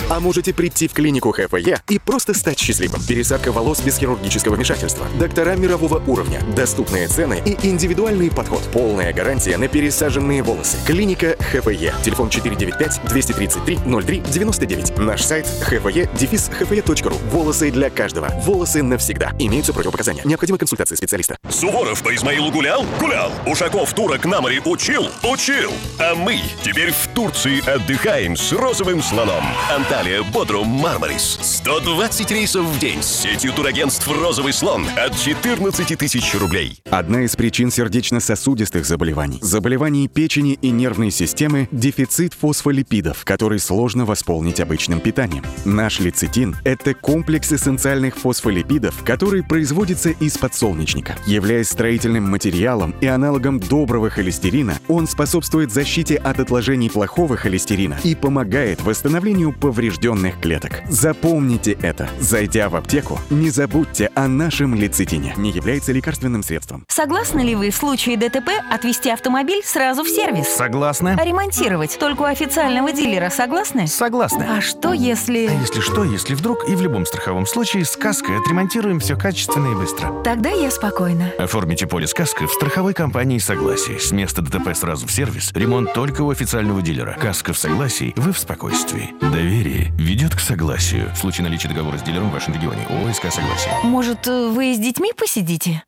[0.09, 3.01] А можете прийти в клинику ХФЕ и просто стать счастливым.
[3.07, 5.07] Пересадка волос без хирургического вмешательства.
[5.19, 6.41] Доктора мирового уровня.
[6.57, 8.63] Доступные цены и индивидуальный подход.
[8.73, 10.77] Полная гарантия на пересаженные волосы.
[10.87, 11.95] Клиника ХФЕ.
[12.03, 15.01] Телефон 495-233-03-99.
[15.01, 17.15] Наш сайт хфе.ру.
[17.31, 18.29] Волосы для каждого.
[18.45, 19.33] Волосы навсегда.
[19.39, 20.23] Имеются противопоказания.
[20.25, 21.37] Необходима консультация специалиста.
[21.49, 22.85] Суворов по Измаилу гулял?
[22.99, 23.31] Гулял.
[23.47, 25.09] Ушаков турок на море учил?
[25.23, 25.73] Учил.
[25.99, 29.45] А мы теперь в Турции отдыхаем с розовым слоном.
[29.71, 31.39] Анталия, Бодрум, Мармарис.
[31.43, 36.81] 120 рейсов в день с сетью турагентств «Розовый слон» от 14 тысяч рублей.
[36.89, 44.59] Одна из причин сердечно-сосудистых заболеваний, заболеваний печени и нервной системы– дефицит фосфолипидов, который сложно восполнить
[44.59, 45.45] обычным питанием.
[45.67, 51.19] Наш лецитин– это комплекс эссенциальных фосфолипидов, который производится из подсолнечника.
[51.27, 58.15] Являясь строительным материалом и аналогом доброго холестерина, он способствует защите от отложений плохого холестерина и
[58.15, 60.81] помогает восстановлению поврежденных клеток.
[60.89, 62.09] Запомните это.
[62.19, 65.35] Зайдя в аптеку, не забудьте о нашем лецитине.
[65.37, 66.85] Не является лекарственным средством.
[66.89, 70.49] Согласны ли вы в случае ДТП отвезти автомобиль сразу в сервис?
[70.49, 71.17] Согласны.
[71.19, 73.87] А ремонтировать только у официального дилера согласны?
[73.87, 74.47] Согласны.
[74.49, 75.47] А что если...
[75.47, 79.73] А если что, если вдруг и в любом страховом случае с каской отремонтируем все качественно
[79.73, 80.23] и быстро.
[80.23, 81.33] Тогда я спокойна.
[81.39, 83.99] Оформите полис каской в страховой компании «Согласие».
[83.99, 85.53] С места ДТП сразу в сервис.
[85.55, 86.90] Ремонт только у официального дилера.
[87.21, 89.15] Каска в согласии, вы в спокойствии.
[89.21, 91.11] Доверие ведет к согласию.
[91.15, 92.87] В случае наличия договора с дилером в вашем регионе.
[92.87, 93.73] ОСК «Согласие».
[93.85, 95.85] Может, вы с детьми посидите?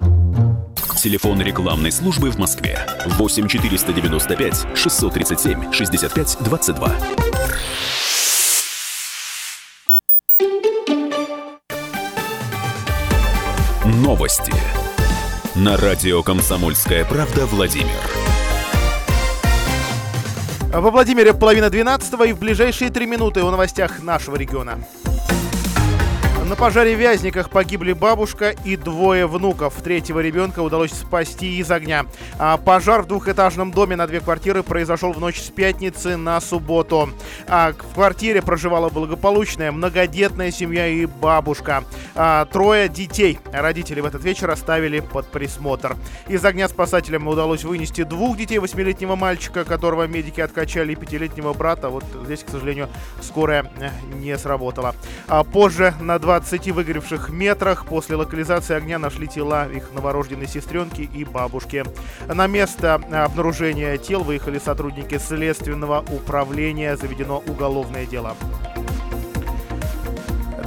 [0.97, 6.97] Телефон рекламной службы в Москве 8 495 637 65 22.
[13.85, 14.53] Новости.
[15.57, 18.32] На радио «Комсомольская правда» Владимир.
[20.73, 24.79] Во Владимире половина 12 и в ближайшие три минуты о новостях нашего региона.
[26.53, 29.73] На пожаре в Вязниках погибли бабушка и двое внуков.
[29.83, 32.05] Третьего ребенка удалось спасти из огня.
[32.39, 37.09] А пожар в двухэтажном доме на две квартиры произошел в ночь с пятницы на субботу.
[37.49, 41.85] А в квартире проживала благополучная многодетная семья и бабушка.
[42.15, 43.39] А трое детей.
[43.51, 45.97] Родители в этот вечер оставили под присмотр.
[46.29, 51.89] Из огня спасателям удалось вынести двух детей, восьмилетнего мальчика, которого медики откачали, и пятилетнего брата.
[51.89, 52.91] Вот здесь, к сожалению,
[53.23, 54.95] скорая э, не сработала.
[55.29, 61.25] А позже на 20 выгоревших метрах после локализации огня нашли тела их новорожденной сестренки и
[61.25, 61.85] бабушки.
[62.27, 66.97] На место обнаружения тел выехали сотрудники следственного управления.
[66.97, 68.37] Заведено уголовное дело.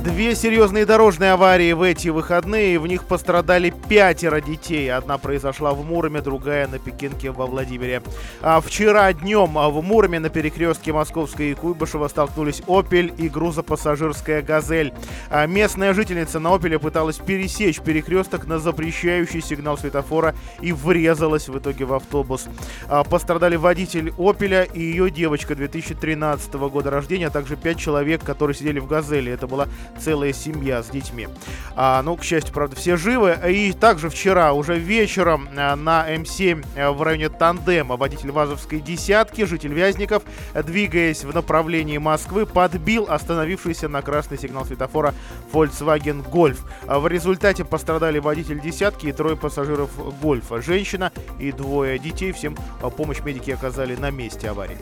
[0.05, 2.77] Две серьезные дорожные аварии в эти выходные.
[2.77, 4.93] В них пострадали пятеро детей.
[4.93, 8.03] Одна произошла в Муроме, другая на Пекинке во Владимире.
[8.39, 14.93] А вчера днем в Муроме на перекрестке Московской и Куйбышева столкнулись «Опель» и грузопассажирская «Газель».
[15.31, 21.57] А местная жительница на «Опеле» пыталась пересечь перекресток на запрещающий сигнал светофора и врезалась в
[21.57, 22.45] итоге в автобус.
[22.87, 28.55] А пострадали водитель «Опеля» и ее девочка 2013 года рождения, а также пять человек, которые
[28.55, 29.31] сидели в «Газели».
[29.31, 29.67] Это была
[29.99, 31.27] целая семья с детьми.
[31.75, 33.37] А, ну, к счастью, правда, все живы.
[33.47, 39.45] И также вчера, уже вечером, а, на М7 а, в районе Тандема водитель ВАЗовской десятки,
[39.45, 45.13] житель Вязников, двигаясь в направлении Москвы, подбил остановившийся на красный сигнал светофора
[45.51, 46.59] Volkswagen Golf.
[46.87, 49.89] А В результате пострадали водитель десятки и трое пассажиров
[50.21, 50.61] Гольфа.
[50.61, 52.31] Женщина и двое детей.
[52.31, 54.77] Всем а, помощь медики оказали на месте аварии.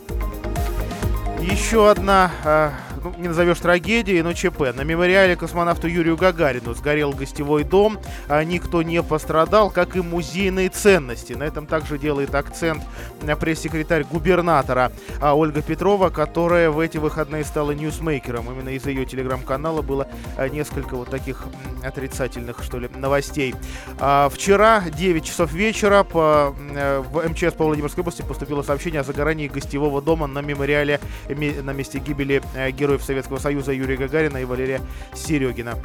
[1.44, 2.72] Еще одна э,
[3.18, 4.74] не назовешь трагедией, но ЧП.
[4.76, 10.70] На мемориале космонавту Юрию Гагарину сгорел гостевой дом, а никто не пострадал, как и музейные
[10.70, 11.34] ценности.
[11.34, 12.84] На этом также делает акцент
[13.40, 18.52] пресс-секретарь губернатора а Ольга Петрова, которая в эти выходные стала ньюсмейкером.
[18.52, 21.46] Именно из ее телеграм-канала было а, несколько вот таких
[21.84, 23.56] отрицательных, что ли, новостей.
[24.00, 29.04] А, вчера, 9 часов вечера, по, э, в МЧС по Владимирской области поступило сообщение о
[29.04, 34.46] загорании гостевого дома на мемориале на месте гибели э, героев Советского Союза Юрия Гагарина и
[34.46, 34.82] Валерия
[35.16, 35.76] Серегина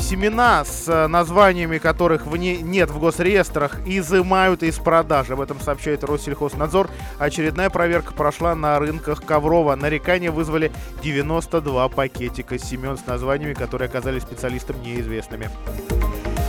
[0.00, 5.34] семена с э, названиями которых в не, нет в госреестрах, изымают из продажи.
[5.34, 6.88] Об этом сообщает Россельхознадзор.
[7.18, 9.76] Очередная проверка прошла на рынках Коврова.
[9.76, 10.72] Нарекания вызвали
[11.02, 15.50] 92 пакетика семен с названиями, которые оказались специалистам неизвестными.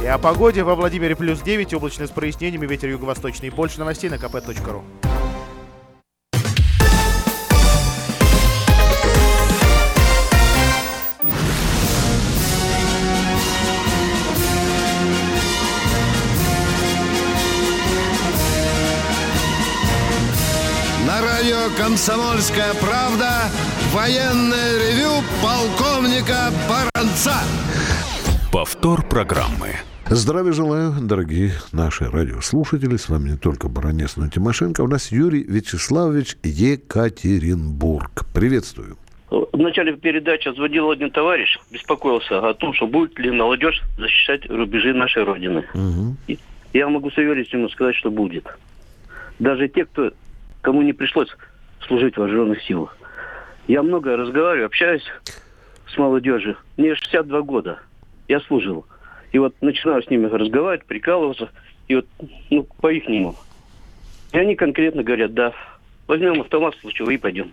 [0.02, 3.49] И о погоде во Владимире плюс 9, облачно с прояснениями, ветер юго-восточный.
[3.49, 5.09] Больше новостей на kp.ru.
[21.69, 23.49] радио «Комсомольская правда»
[23.91, 27.34] военное ревю полковника Баранца.
[28.51, 29.69] Повтор программы.
[30.08, 32.97] Здравия желаю, дорогие наши радиослушатели.
[32.97, 34.82] С вами не только Баранец, но и Тимошенко.
[34.82, 38.25] У нас Юрий Вячеславович Екатеринбург.
[38.34, 38.97] Приветствую.
[39.29, 44.93] В начале передачи звонил один товарищ, беспокоился о том, что будет ли молодежь защищать рубежи
[44.93, 45.63] нашей Родины.
[45.75, 46.38] Угу.
[46.73, 48.45] Я могу с уверенностью сказать, что будет.
[49.38, 50.12] Даже те, кто
[50.62, 51.29] кому не пришлось
[51.89, 52.95] служить в вооруженных силах.
[53.67, 55.04] Я много разговариваю, общаюсь
[55.93, 56.56] с молодежью.
[56.78, 57.80] Мне 62 года.
[58.28, 58.86] Я служил.
[59.32, 61.49] И вот начинаю с ними разговаривать, прикалываться.
[61.88, 62.06] И вот,
[62.49, 63.36] ну, по-ихнему.
[64.32, 65.54] И они конкретно говорят, да,
[66.08, 67.52] возьмем автомат случай и пойдем.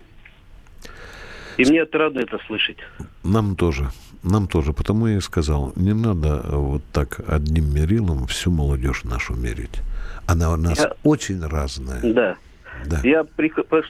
[1.57, 2.77] И мне отрадно это слышать.
[3.23, 3.89] Нам тоже.
[4.23, 4.73] Нам тоже.
[4.73, 9.81] Потому я и сказал, не надо вот так одним мерилом всю молодежь нашу мерить.
[10.27, 10.93] Она у нас Я...
[11.03, 12.01] очень разная.
[12.13, 12.37] Да.
[12.85, 12.99] Да.
[13.03, 13.83] Я при, по,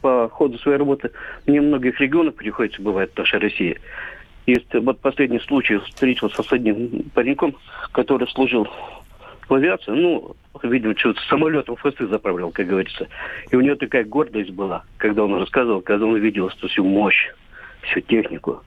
[0.00, 1.10] по ходу своей работы,
[1.46, 3.78] мне многих регионов приходится бывать в нашей России.
[4.46, 7.54] Есть вот последний случай, встретился с одним пареньком,
[7.92, 8.66] который служил
[9.48, 13.08] в авиации, ну, видимо, что-то самолетом в хвосты заправлял, как говорится.
[13.50, 17.30] И у него такая гордость была, когда он рассказывал, когда он видел всю мощь,
[17.82, 18.62] всю технику.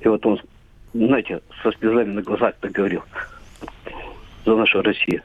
[0.00, 0.40] И вот он,
[0.94, 3.02] знаете, со слезами на глазах так говорил
[4.44, 5.22] за нашу Россию.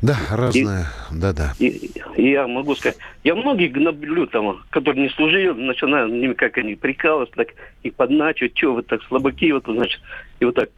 [0.00, 1.54] Да, разное, да-да.
[1.58, 6.56] И, и я могу сказать, я многих гноблю там, которые не служили, начинаю ними как
[6.56, 7.48] они прикалываться, так
[7.82, 10.00] и подначивать, что вы так слабаки, вот, значит,
[10.38, 10.68] и вот так.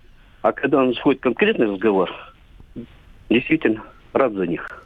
[0.41, 2.11] А когда у нас ходит конкретный разговор,
[3.29, 3.83] действительно,
[4.15, 4.85] рад за них.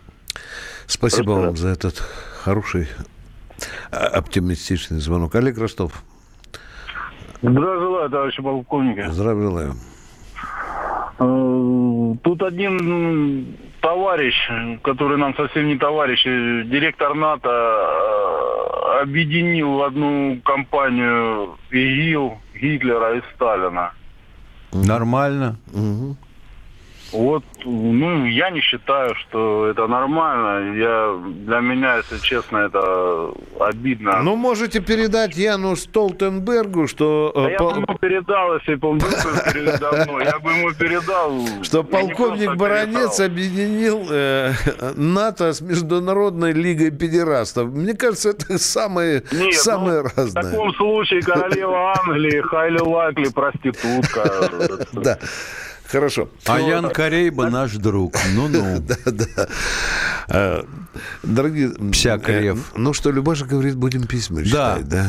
[0.87, 1.59] Спасибо Просто вам рад.
[1.59, 1.99] за этот
[2.43, 2.89] хороший,
[3.93, 5.37] оптимистичный звонок.
[5.37, 6.03] Олег Ростов.
[7.41, 9.07] Здравия желаю, товарищи полковники.
[9.11, 9.75] Здравия желаю.
[12.25, 14.35] Тут один товарищ,
[14.83, 23.23] который нам совсем не товарищ, директор НАТО э, объединил в одну компанию ИГИЛ, Гитлера и
[23.35, 23.93] Сталина.
[24.73, 25.57] Нормально.
[25.73, 26.17] Угу.
[27.15, 30.75] Вот, ну, я не считаю, что это нормально.
[30.77, 34.21] Я, для меня, если честно, это обидно.
[34.21, 37.31] Ну, можете передать Яну Столтенбергу, что...
[37.37, 39.09] Да я бы ему передал, если бы он был
[39.53, 40.25] передо мной.
[40.25, 41.63] Я бы ему передал...
[41.63, 44.51] Что полковник Баранец объединил э,
[44.97, 47.69] НАТО с Международной лигой педерастов.
[47.69, 50.43] Мне кажется, это самое, Нет, самое ну, разное.
[50.43, 54.51] В таком случае королева Англии, Хайли Лайкли, проститутка.
[54.93, 55.19] Да.
[55.95, 56.29] Хорошо.
[56.47, 58.17] А ну, Ян Корейба наш друг.
[58.35, 58.83] Ну-ну.
[58.85, 59.49] Да, да.
[60.29, 60.65] А,
[61.23, 61.71] дорогие...
[61.93, 62.73] Псякрев.
[62.77, 65.07] Ну что, Любаша говорит, будем письма читать, да?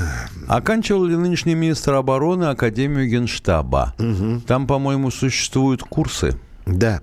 [0.48, 3.96] Оканчивал ли нынешний министр обороны Академию Генштаба?
[4.46, 6.38] Там, по-моему, существуют курсы.
[6.66, 7.02] Да.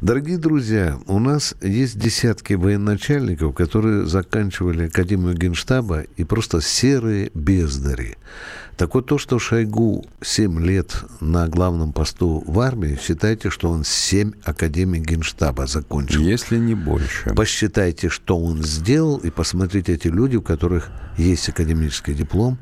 [0.00, 8.16] Дорогие друзья, у нас есть десятки военачальников, которые заканчивали Академию Генштаба и просто серые бездари.
[8.76, 13.84] Так вот, то, что Шойгу 7 лет на главном посту в армии, считайте, что он
[13.84, 16.20] 7 Академий Генштаба закончил.
[16.20, 17.30] Если не больше.
[17.34, 22.58] Посчитайте, что он сделал, и посмотрите эти люди, у которых есть академический диплом,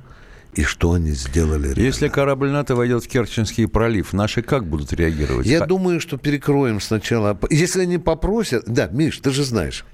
[0.57, 1.69] и что они сделали.
[1.69, 1.81] Реально.
[1.81, 5.47] Если корабль НАТО войдет в Керченский пролив, наши как будут реагировать?
[5.47, 7.39] Я думаю, что перекроем сначала.
[7.51, 8.65] Если они попросят...
[8.67, 9.85] Да, Миш, ты же знаешь.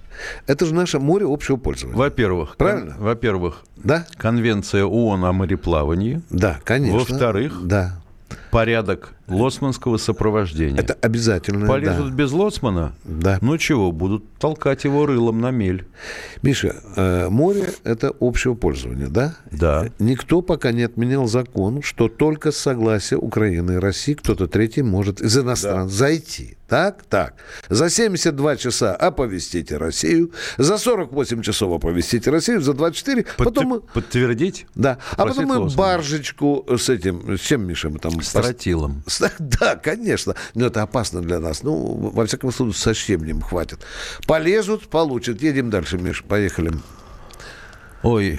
[0.46, 1.96] Это же наше море общего пользования.
[1.96, 2.56] Во-первых.
[2.56, 2.94] Правильно?
[2.94, 4.06] Кон- во-первых, да?
[4.16, 6.20] Конвенция ООН о мореплавании.
[6.30, 6.98] Да, конечно.
[6.98, 7.96] Во-вторых, да.
[8.50, 10.78] Порядок лоцманского сопровождения.
[10.78, 12.14] Это обязательно, Полезут да.
[12.14, 12.92] без лоцмана?
[13.04, 13.38] Да.
[13.40, 15.86] Ну чего, будут толкать его рылом на мель.
[16.42, 19.36] Миша, э, море– это общего пользования, да?
[19.50, 19.88] Да.
[19.98, 25.20] Никто пока не отменял закон, что только с согласия Украины и России кто-то третий может
[25.20, 26.56] из иностранцев зайти.
[26.70, 27.02] Так?
[27.08, 27.34] Так.
[27.68, 33.80] За 72 часа оповестите Россию, за 48 часов оповестите Россию, за 24, потом мы...
[33.80, 34.66] Подтвердить?
[34.76, 34.98] Да.
[35.16, 35.76] А Просить потом мы Лоцмана.
[35.76, 38.22] баржечку с этим, с чем, Миша, мы там...
[38.22, 39.02] С тротилом.
[39.38, 40.34] Да, конечно.
[40.54, 41.62] Но это опасно для нас.
[41.62, 43.80] Ну, во всяком случае, со щебнем хватит.
[44.26, 45.42] Полезут, получат.
[45.42, 46.24] Едем дальше, Миша.
[46.24, 46.72] Поехали.
[48.02, 48.38] Ой,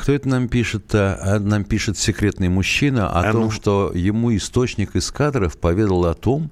[0.00, 1.18] кто это нам пишет-то?
[1.20, 3.50] А, Нам пишет секретный мужчина о А том, ну.
[3.50, 6.50] что ему источник из кадров поведал о том,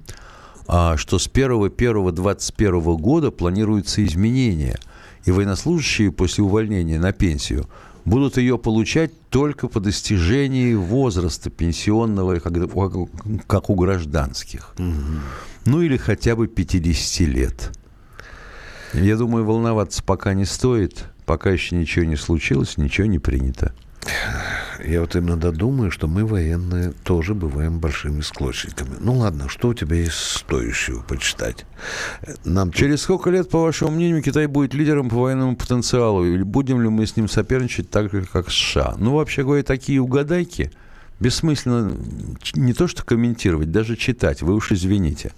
[0.67, 4.79] а, что с 1.1.21 года планируются изменения,
[5.25, 7.69] и военнослужащие после увольнения на пенсию
[8.07, 12.55] будут ее получать только по достижении возраста пенсионного, как,
[13.47, 14.75] как у гражданских.
[15.67, 17.73] Ну или хотя бы 50 лет.
[18.95, 21.05] Я думаю, волноваться пока не стоит.
[21.27, 23.75] Пока еще ничего не случилось, ничего не принято.
[24.85, 28.97] Я вот иногда думаю, что мы, военные, тоже бываем большими склочниками.
[29.01, 31.67] Ну ладно, что у тебя есть стоящего почитать?
[32.45, 36.25] Нам Через сколько лет, по вашему мнению, Китай будет лидером по военному потенциалу?
[36.25, 38.95] Или будем ли мы с ним соперничать так же, как США?
[38.99, 40.71] Ну, вообще говоря, такие угадайки
[41.19, 41.97] бессмысленно
[42.55, 44.43] не то что комментировать, даже читать.
[44.43, 45.33] Вы уж извините.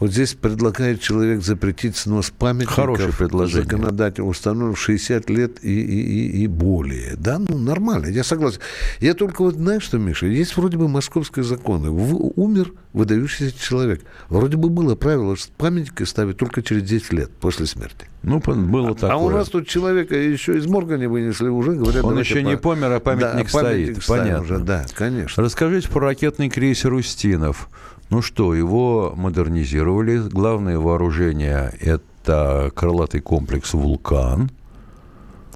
[0.00, 2.74] Вот здесь предлагает человек запретить снос памятников.
[2.74, 3.64] Хорошее предложение.
[3.64, 7.14] Законодатель установлен 60 лет и, и, и, и более.
[7.16, 8.60] Да, ну нормально, я согласен.
[9.00, 11.90] Я только вот знаешь что, Миша, есть вроде бы московские законы.
[11.90, 14.02] В- умер выдающийся человек.
[14.30, 18.06] Вроде бы было правило, что памятники ставят только через 10 лет после смерти.
[18.22, 19.10] Ну, по- было такое.
[19.12, 22.04] А у нас тут человека еще из морга не вынесли, уже говорят...
[22.04, 24.06] Он еще не па- помер, а памятник Да, стоит.
[24.06, 24.42] памятник Понятно.
[24.42, 25.42] уже, да, конечно.
[25.42, 27.68] Расскажите про ракетный крейсер «Устинов».
[28.10, 30.18] Ну что, его модернизировали.
[30.18, 34.50] Главное вооружение– это крылатый комплекс «Вулкан».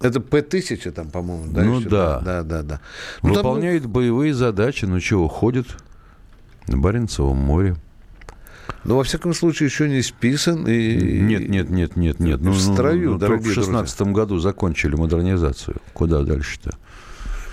[0.01, 1.65] Это П-1000 там, по-моему, да?
[1.65, 1.89] Ну еще?
[1.89, 2.21] да.
[2.21, 2.81] Да, да, да.
[3.23, 4.85] Ну, там, Выполняет боевые задачи.
[4.85, 5.67] Ну чего, ходит
[6.69, 7.77] на Баренцевом море.
[8.85, 10.67] Ну, во всяком случае, еще не списан.
[10.67, 11.21] И...
[11.21, 12.41] Нет, нет, нет, нет, нет.
[12.41, 15.77] Ну, В ну, строю, ну, только дорогие в шестнадцатом году закончили модернизацию.
[15.93, 16.77] Куда дальше-то?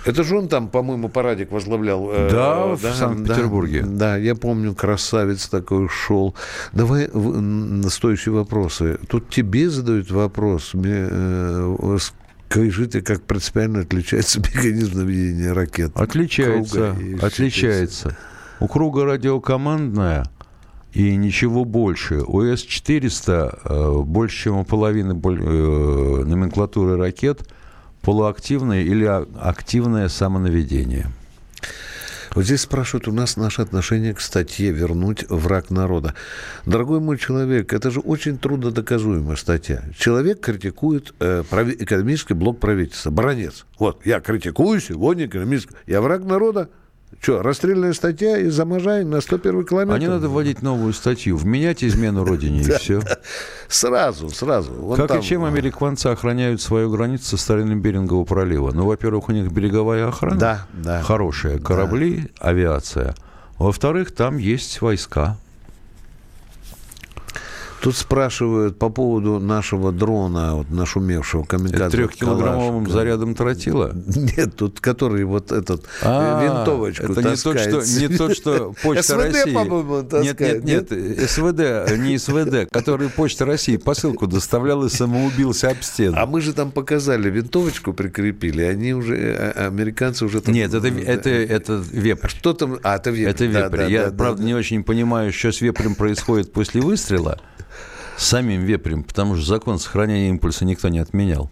[0.04, 2.08] Это же он там, по-моему, парадик возглавлял.
[2.12, 3.82] э, Да, в Санкт-Петербурге.
[3.82, 6.34] Да, да, я помню, красавец такой шел.
[6.72, 8.98] Давай в- н- стоящие вопросы.
[9.08, 10.74] Тут тебе задают вопрос.
[10.74, 11.98] Мне, э,
[12.48, 15.92] скажи ты, как принципиально отличается механизм наведения ракет?
[15.94, 18.16] Отличается, Круга отличается.
[18.60, 20.24] У круга радиокомандная
[20.92, 22.22] и ничего больше.
[22.26, 27.48] У С-400 э, больше, чем у половины э, номенклатуры ракет
[28.02, 31.06] полуактивное или а- активное самонаведение.
[32.34, 36.14] Вот здесь спрашивают у нас наше отношение к статье «Вернуть враг народа».
[36.64, 39.82] Дорогой мой человек, это же очень трудно доказуемая статья.
[39.98, 43.10] Человек критикует э, прави- экономический блок правительства.
[43.10, 43.66] Бронец.
[43.78, 45.74] Вот, я критикую сегодня экономический...
[45.86, 46.70] Я враг народа?
[47.22, 49.94] Что, расстрельная статья и заможай на 101 километр?
[49.94, 53.00] А не надо вводить новую статью, вменять измену родине и все.
[53.68, 54.96] Сразу, сразу.
[54.96, 58.72] Как и чем американцы охраняют свою границу со стороны Берингового пролива?
[58.72, 60.36] Ну, во-первых, у них береговая охрана.
[60.36, 61.00] Да, да.
[61.02, 61.60] Хорошая.
[61.60, 63.14] Корабли, авиация.
[63.56, 65.36] Во-вторых, там есть войска.
[67.82, 71.96] Тут спрашивают по поводу нашего дрона, вот нашумевшего камикадзе.
[71.96, 73.92] Трехкилограммовым зарядом тротила?
[74.06, 77.84] Нет, тут который вот этот А, э, винтовочку это не таскает.
[77.84, 79.52] что, не тот, что Почта России.
[79.52, 85.82] по-моему, нет, нет, нет, СВД, не СВД, который Почта России посылку доставлял и самоубился об
[85.82, 86.16] стену.
[86.20, 90.40] А мы же там показали, винтовочку прикрепили, они уже, э, американцы уже...
[90.40, 92.28] там- Нет, это, это, это вепрь.
[92.28, 92.78] Что там?
[92.84, 93.30] А, это вепрь.
[93.30, 93.90] Это вепрь.
[93.90, 94.44] Я, да, правда, да.
[94.46, 97.40] не очень понимаю, что с вепрем происходит после выстрела.
[98.16, 101.50] Самим вепрем, потому что закон сохранения импульса никто не отменял.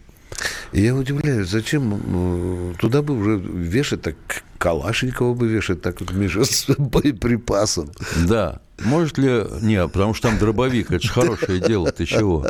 [0.71, 4.15] И я удивляюсь, зачем э, туда бы уже вешать так,
[4.57, 7.91] Калашникова бы вешать так вот, Миша, с боеприпасом.
[8.27, 8.61] Да.
[8.79, 9.43] Может ли...
[9.61, 10.91] Не, потому что там дробовик.
[10.91, 11.91] Это же хорошее дело.
[11.91, 12.47] Ты чего?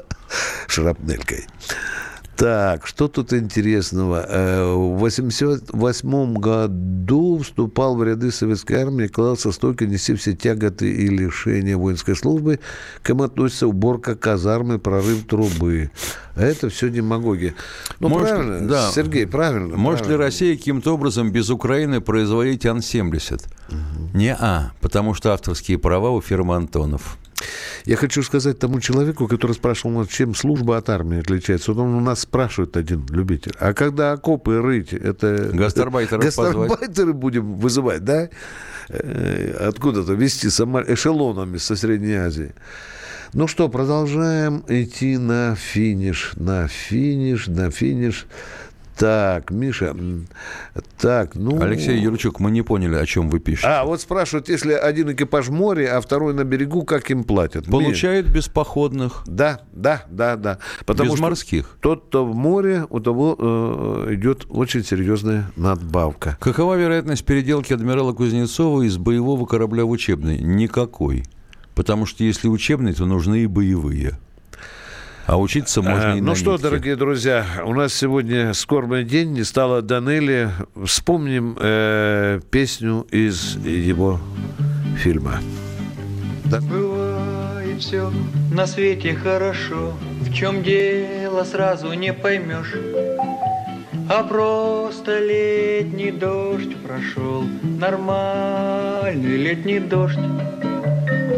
[0.67, 1.47] Шрапнелькой.
[2.37, 4.25] Так, что тут интересного?
[4.27, 11.07] Э, В 1988 году вступал в ряды советской армии, клался стойко нести все тяготы и
[11.07, 12.59] лишения воинской службы.
[13.03, 15.91] К им относится уборка казармы, прорыв трубы.
[16.35, 17.53] Это все демагогия.
[17.99, 18.91] Ну, Может, правильно, да.
[18.91, 19.77] Сергей, правильно.
[19.77, 20.25] Может ли правильно.
[20.25, 23.43] Россия каким-то образом без Украины производить Ан-70?
[24.13, 27.17] Не-а, потому что авторские права у фирмы Антонов.
[27.85, 31.73] Я хочу сказать тому человеку, который спрашивал, ну, чем служба от армии отличается.
[31.73, 33.53] Вот он у нас спрашивает один любитель.
[33.59, 35.49] А когда окопы рыть, это...
[35.53, 38.29] Гастарбайтеров Гастарбайтеры будем вызывать, да?
[38.89, 40.15] Э, Откуда-то
[40.49, 42.53] само- эшелонами со Средней Азии.
[43.33, 48.25] Ну что, продолжаем идти на финиш, на финиш, на финиш.
[48.97, 49.95] Так, Миша,
[50.99, 51.61] так, ну...
[51.61, 53.67] Алексей Юрчук, мы не поняли, о чем вы пишете.
[53.67, 57.65] А, вот спрашивают, если один экипаж в море, а второй на берегу, как им платят?
[57.65, 59.23] Получают без походных.
[59.25, 60.59] Да, да, да, да.
[60.87, 61.77] Без что морских.
[61.79, 66.37] Тот, кто в море, у того э, идет очень серьезная надбавка.
[66.39, 70.37] Какова вероятность переделки адмирала Кузнецова из боевого корабля в учебный?
[70.37, 71.23] Никакой.
[71.75, 74.19] Потому что если учебный, то нужны и боевые.
[75.27, 76.63] А учиться можно А, и ну что, нитке.
[76.63, 80.49] дорогие друзья, у нас сегодня скорбный день, не стало Данели.
[80.85, 84.19] Вспомним э, песню из его
[84.97, 85.39] фильма.
[86.45, 88.11] Бывает все
[88.51, 92.75] на свете хорошо, в чем дело сразу не поймешь.
[94.09, 100.19] А просто летний дождь прошел, нормальный летний дождь.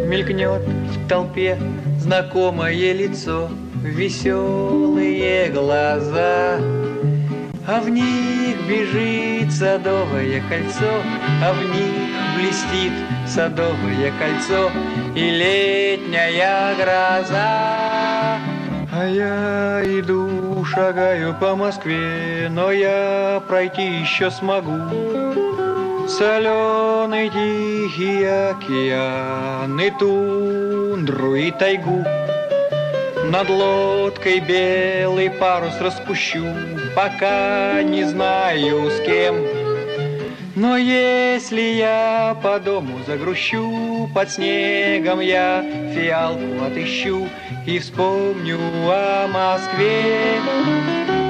[0.08, 1.60] Мелькнет в толпе
[2.00, 3.50] знакомое лицо,
[3.84, 6.60] веселые глаза.
[7.66, 11.02] А в них бежит садовое кольцо,
[11.42, 12.94] а в них блестит
[13.28, 14.70] садовое кольцо
[15.16, 18.40] и летняя гроза.
[18.96, 24.78] А я иду, шагаю по Москве, но я пройти еще смогу.
[26.08, 32.06] Соленый тихий океан и тундру и тайгу.
[33.24, 36.46] Над лодкой белый парус распущу,
[36.94, 39.36] пока не знаю с кем.
[40.56, 45.64] Но если я по дому загрущу, под снегом я
[45.96, 47.28] фиалку отыщу
[47.66, 51.23] и вспомню о Москве.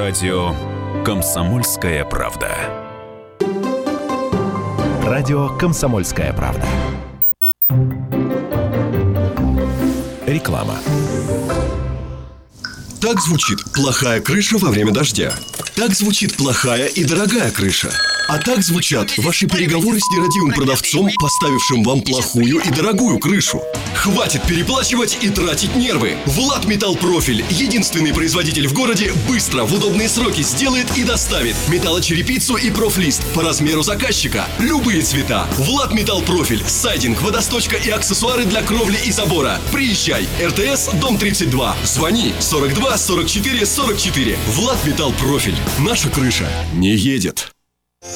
[0.00, 0.54] Радио
[1.04, 2.56] «Комсомольская правда».
[5.04, 6.66] Радио «Комсомольская правда».
[10.26, 10.78] Реклама.
[13.02, 15.34] Так звучит плохая крыша во время дождя.
[15.76, 17.90] Так звучит плохая и дорогая крыша.
[18.26, 23.60] А так звучат ваши переговоры с нерадивым продавцом, поставившим вам плохую и дорогую крышу.
[23.94, 26.16] Хватит переплачивать и тратить нервы.
[26.26, 32.56] Влад Металл Профиль, единственный производитель в городе, быстро, в удобные сроки сделает и доставит металлочерепицу
[32.56, 34.46] и профлист по размеру заказчика.
[34.58, 35.46] Любые цвета.
[35.58, 39.58] Влад Металл Профиль, сайдинг, водосточка и аксессуары для кровли и забора.
[39.72, 40.26] Приезжай.
[40.42, 41.76] РТС, дом 32.
[41.84, 44.38] Звони 42 44 44.
[44.48, 45.56] Влад Металл Профиль.
[45.78, 47.52] Наша крыша не едет.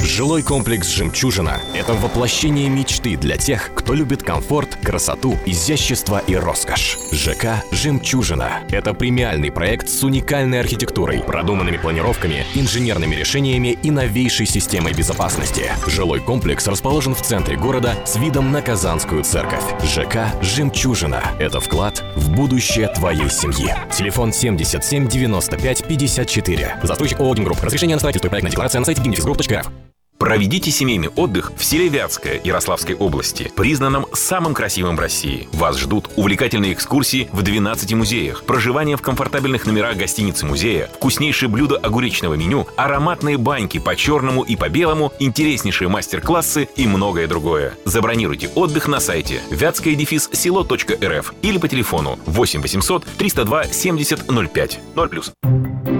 [0.01, 6.99] Жилой комплекс «Жемчужина»— это воплощение мечты для тех, кто любит комфорт, красоту, изящество и роскошь.
[7.11, 14.93] ЖК «Жемчужина»— это премиальный проект с уникальной архитектурой, продуманными планировками, инженерными решениями и новейшей системой
[14.93, 15.73] безопасности.
[15.87, 19.65] Жилой комплекс расположен в центре города с видом на Казанскую церковь.
[19.83, 23.75] ЖК «Жемчужина»— это вклад в будущее твоей семьи.
[23.91, 26.77] Телефон 77 95 54.
[26.83, 27.63] Застройщик ООО «Гимгрупп».
[27.63, 29.94] Разрешение на строительство и проектная декларация на сайте gimdefisgroup.рф.
[30.25, 35.51] Проведите семейный отдых в селе Вятское Ярославской области, признанном самым красивым в России.
[35.53, 41.77] Вас ждут увлекательные экскурсии в 12 музеях, проживание в комфортабельных номерах гостиницы музея, вкуснейшие блюда
[41.77, 47.75] огуречного меню, ароматные баньки по черному и по белому, интереснейшие мастер-классы и многое другое.
[47.85, 54.81] Забронируйте отдых на сайте вятское-село.рф или по телефону 8 800 302 70 05.
[54.95, 55.94] 0+.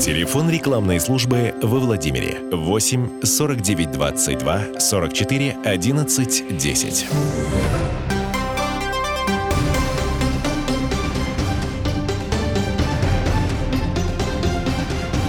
[0.00, 7.06] Телефон рекламной службы во Владимире 8 49 22 44 11 10.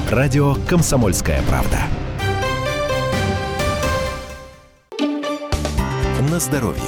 [0.09, 1.77] Радио «Комсомольская правда».
[6.31, 6.81] На здоровье.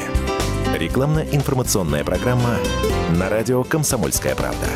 [0.74, 2.56] Рекламно-информационная программа
[3.20, 4.68] на радио «Комсомольская правда».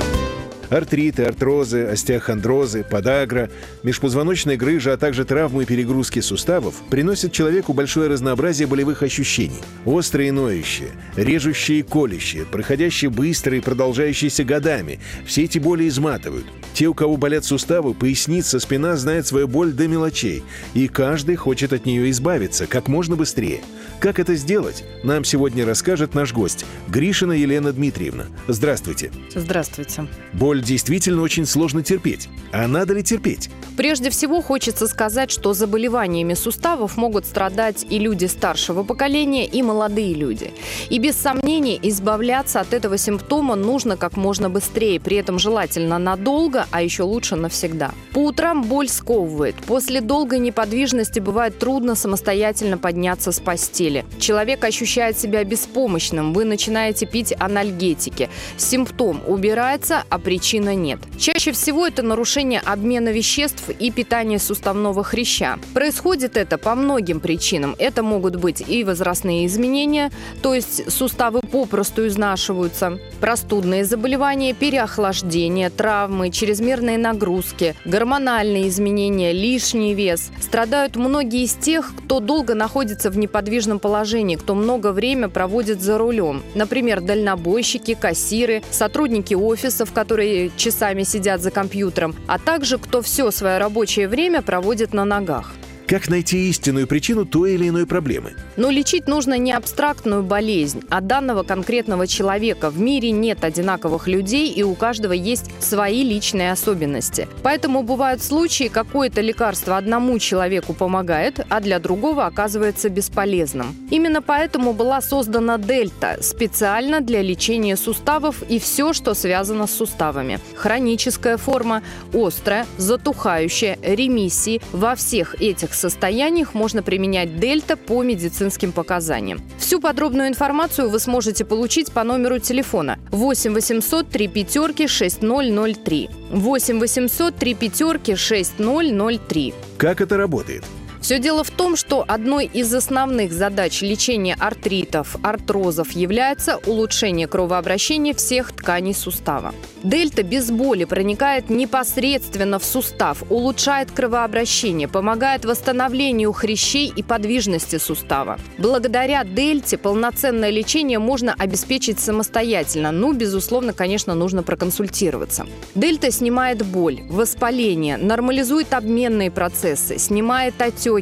[0.70, 3.50] Артриты, артрозы, остеохондрозы, подагра,
[3.84, 9.62] межпозвоночная грыжа, а также травмы и перегрузки суставов приносят человеку большое разнообразие болевых ощущений.
[9.86, 15.00] Острые и ноющие, режущие и колющие, проходящие быстро и продолжающиеся годами.
[15.26, 16.46] Все эти боли изматывают.
[16.74, 20.44] Те, у кого болят суставы, поясница, спина, знают свою боль до мелочей.
[20.74, 23.62] И каждый хочет от нее избавиться как можно быстрее.
[24.00, 28.26] Как это сделать, нам сегодня расскажет наш гость Гришина Елена Дмитриевна.
[28.48, 29.12] Здравствуйте.
[29.34, 30.08] Здравствуйте.
[30.34, 32.30] Боль действительно очень сложно терпеть.
[32.52, 33.50] А надо ли терпеть?
[33.76, 40.14] Прежде всего хочется сказать, что заболеваниями суставов могут страдать и люди старшего поколения, и молодые
[40.14, 40.52] люди.
[40.90, 46.68] И без сомнений избавляться от этого симптома нужно как можно быстрее, при этом желательно надолго,
[46.70, 47.92] а еще лучше навсегда.
[48.14, 49.56] По утрам боль сковывает.
[49.56, 53.87] После долгой неподвижности бывает трудно самостоятельно подняться с постели.
[54.20, 58.30] Человек ощущает себя беспомощным, вы начинаете пить анальгетики.
[58.58, 61.00] Симптом убирается, а причина нет.
[61.18, 65.60] Чаще всего это нарушение обмена веществ и питания суставного хряща.
[65.74, 67.76] Происходит это по многим причинам.
[67.80, 70.12] Это могут быть и возрастные изменения,
[70.42, 80.32] то есть суставы попросту изнашиваются, простудные заболевания, переохлаждение, травмы, чрезмерные нагрузки, гормональные изменения, лишний вес.
[80.42, 85.98] Страдают многие из тех, кто долго находится в неподвижном положении, кто много время проводит за
[85.98, 86.44] рулем.
[86.56, 93.58] Например, дальнобойщики, кассиры, сотрудники офисов, которые часами сидят за компьютером, а также кто все свое
[93.58, 95.54] рабочее время проводит на ногах.
[95.88, 98.34] Как найти истинную причину той или иной проблемы?
[98.58, 102.70] Но лечить нужно не абстрактную болезнь, а данного конкретного человека.
[102.70, 107.30] В мире нет одинаковых людей, и у каждого есть свои личные особенности.
[107.42, 113.74] Поэтому бывают случаи, какое-то лекарство одному человеку помогает, а для другого оказывается бесполезным.
[113.90, 120.42] Именно поэтому была создана Дельта специально для лечения суставов и все, что связано с суставами.
[120.58, 121.82] Хроническая форма,
[122.14, 124.62] острая, затухающая, ремиссии.
[124.74, 129.42] Во всех этих состояниях можно применять Дельта по медицинским показаниям.
[129.58, 136.10] Всю подробную информацию вы сможете получить по номеру телефона 8 800 3 пятерки 6003.
[136.32, 139.54] 8 800 3 пятерки 6003.
[139.78, 140.64] Как это работает?
[141.08, 148.14] Все дело в том, что одной из основных задач лечения артритов, артрозов является улучшение кровообращения
[148.14, 149.56] всех тканей сустава.
[149.84, 158.38] Дельта без боли проникает непосредственно в сустав, улучшает кровообращение, помогает восстановлению хрящей и подвижности сустава.
[158.58, 165.46] Благодаря дельте полноценное лечение можно обеспечить самостоятельно, ну, безусловно, конечно, нужно проконсультироваться.
[165.74, 170.97] Дельта снимает боль, воспаление, нормализует обменные процессы, снимает отеки.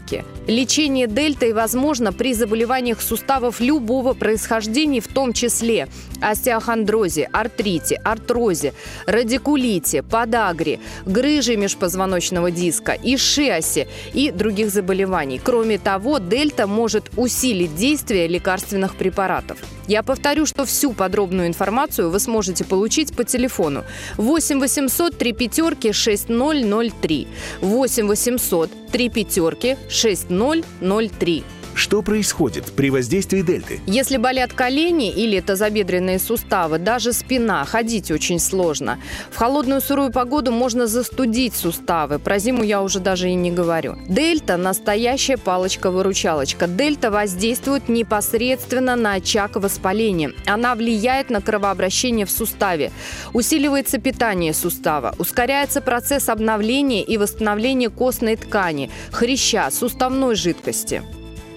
[0.48, 5.88] Лечение дельтой возможно при заболеваниях суставов любого происхождения, в том числе
[6.22, 8.74] остеохондрозе, артрите, артрозе,
[9.05, 15.39] радикулите, подагре, грыже межпозвоночного диска, ишиасе и других заболеваний.
[15.43, 19.57] Кроме того, дельта может усилить действие лекарственных препаратов.
[19.88, 23.84] Я повторю, что всю подробную информацию вы сможете получить по телефону
[24.18, 27.28] 8 800 3 пятерки 6003
[27.61, 31.43] 8 800 3 пятерки 6003.
[31.76, 33.82] Что происходит при воздействии дельты?
[33.86, 38.97] Если болят колени или тазобедренные суставы, даже спина, ходить очень сложно.
[39.30, 42.17] В холодную сырую погоду можно застудить суставы.
[42.17, 43.97] Про зиму я уже даже и не говорю.
[44.07, 46.67] Дельта– настоящая палочка-выручалочка.
[46.67, 50.32] Дельта воздействует непосредственно на очаг воспаления.
[50.45, 52.93] Она влияет на кровообращение в суставе.
[53.34, 55.13] Усиливается питание сустава.
[55.19, 61.03] Ускоряется процесс обновления и восстановления костной ткани, хряща, суставной жидкости.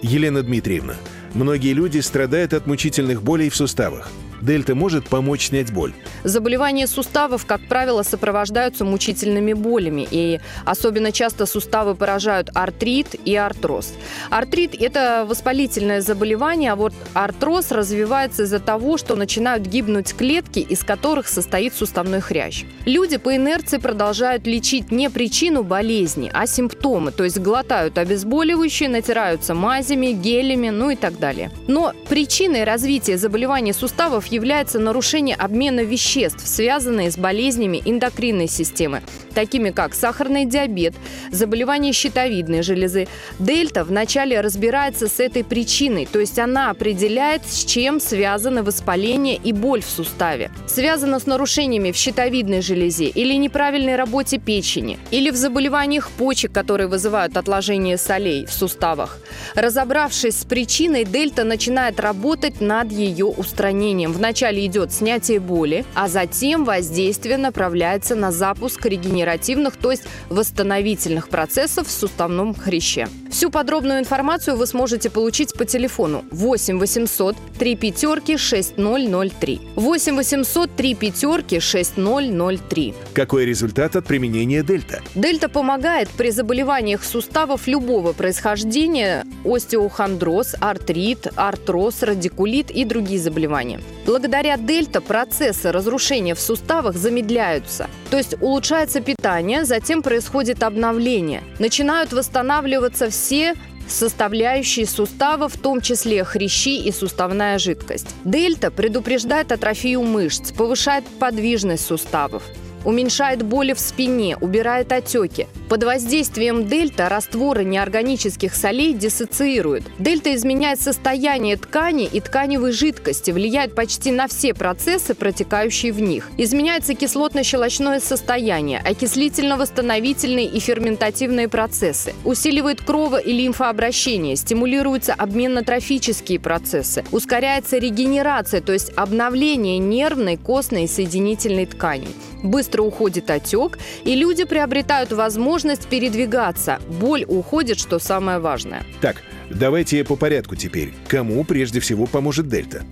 [0.02, 0.94] Елена Дмитриевна,
[1.34, 4.10] многие люди страдают от мучительных болей в суставах.
[4.42, 5.92] Дельта может помочь снять боль.
[6.24, 10.06] Заболевания суставов, как правило, сопровождаются мучительными болями.
[10.10, 13.92] И особенно часто суставы поражают артрит и артроз.
[14.30, 20.84] Артрит– это воспалительное заболевание, а вот артроз развивается из-за того, что начинают гибнуть клетки, из
[20.84, 22.64] которых состоит суставной хрящ.
[22.84, 29.54] Люди по инерции продолжают лечить не причину болезни, а симптомы, то есть глотают обезболивающие, натираются
[29.54, 31.50] мазями, гелями, ну и так далее.
[31.66, 39.02] Но причиной развития заболевания суставов является нарушение обмена веществ, связанные с болезнями эндокринной системы,
[39.34, 40.94] такими как сахарный диабет,
[41.30, 43.08] заболевания щитовидной железы.
[43.38, 49.52] Дельта вначале разбирается с этой причиной, то есть она определяет, с чем связаны воспаление и
[49.52, 50.50] боль в суставе.
[50.66, 56.88] Связано с нарушениями в щитовидной железе или неправильной работе печени, или в заболеваниях почек, которые
[56.88, 59.18] вызывают отложение солей в суставах.
[59.54, 64.12] Разобравшись с причиной, дельта начинает работать над ее устранением.
[64.18, 71.86] Вначале идет снятие боли, а затем воздействие направляется на запуск регенеративных, то есть восстановительных процессов
[71.86, 73.06] в суставном хряще.
[73.30, 79.60] Всю подробную информацию вы сможете получить по телефону 8 800 3 пятерки 6003.
[79.76, 82.94] 8 800 3 пятерки 6003.
[83.14, 85.00] Какой результат от применения дельта?
[85.14, 93.80] Дельта помогает при заболеваниях суставов любого происхождения, остеохондроз, артрит, артроз, радикулит и другие заболевания.
[94.08, 101.42] Благодаря дельта процессы разрушения в суставах замедляются, то есть улучшается питание, затем происходит обновление.
[101.58, 103.52] Начинают восстанавливаться все
[103.86, 108.08] составляющие сустава, в том числе хрящи и суставная жидкость.
[108.24, 112.44] Дельта предупреждает атрофию мышц, повышает подвижность суставов
[112.88, 115.46] уменьшает боли в спине, убирает отеки.
[115.68, 119.84] Под воздействием дельта растворы неорганических солей диссоциируют.
[119.98, 126.30] Дельта изменяет состояние ткани и тканевой жидкости, влияет почти на все процессы, протекающие в них.
[126.38, 132.14] Изменяется кислотно-щелочное состояние, окислительно-восстановительные и ферментативные процессы.
[132.24, 140.88] Усиливает крово- и лимфообращение, стимулируются обменно-трофические процессы, ускоряется регенерация, то есть обновление нервной, костной и
[140.88, 146.80] соединительной тканей быстро уходит отек, и люди приобретают возможность передвигаться.
[147.00, 148.84] Боль уходит, что самое важное.
[149.00, 150.92] Так, давайте по порядку теперь.
[151.08, 152.84] Кому прежде всего поможет дельта?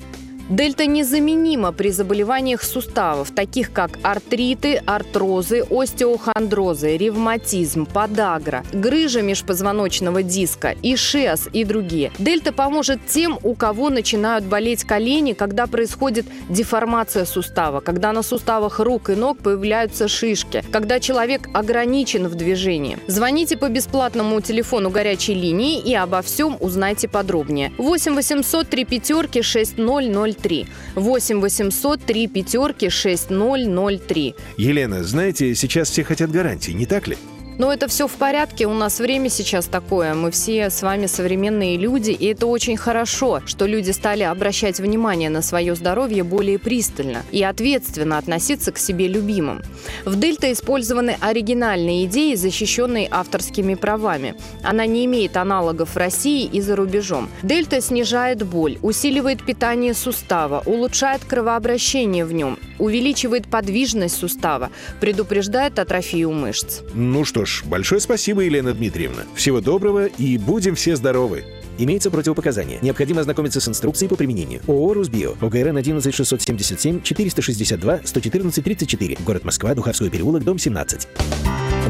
[0.48, 10.76] Дельта незаменима при заболеваниях суставов, таких как артриты, артрозы, остеохондрозы, ревматизм, подагра, грыжа межпозвоночного диска,
[10.82, 12.12] ишиас и другие.
[12.20, 18.78] Дельта поможет тем, у кого начинают болеть колени, когда происходит деформация сустава, когда на суставах
[18.78, 22.98] рук и ног появляются шишки, когда человек ограничен в движении.
[23.08, 27.72] Звоните по бесплатному телефону горячей линии и обо всем узнайте подробнее.
[27.78, 30.66] 8 800 3 пятерки 6003 6003.
[30.94, 34.34] 8 800 3 пятерки 6003.
[34.56, 37.16] Елена, знаете, сейчас все хотят гарантии, не так ли?
[37.58, 41.78] Но это все в порядке, у нас время сейчас такое, мы все с вами современные
[41.78, 47.22] люди, и это очень хорошо, что люди стали обращать внимание на свое здоровье более пристально
[47.32, 49.62] и ответственно относиться к себе любимым.
[50.04, 54.34] В Дельта использованы оригинальные идеи, защищенные авторскими правами.
[54.62, 57.30] Она не имеет аналогов в России и за рубежом.
[57.42, 66.32] Дельта снижает боль, усиливает питание сустава, улучшает кровообращение в нем, увеличивает подвижность сустава, предупреждает атрофию
[66.32, 66.80] мышц.
[66.92, 69.22] Ну что ж, большое спасибо, Елена Дмитриевна.
[69.34, 71.44] Всего доброго и будем все здоровы.
[71.78, 72.78] Имеются противопоказания.
[72.82, 74.60] Необходимо ознакомиться с инструкцией по применению.
[74.66, 75.34] ООО «Русбио».
[75.40, 79.18] ОГРН 11 677 462 114 34.
[79.24, 81.08] Город Москва, Духовской переулок, дом 17.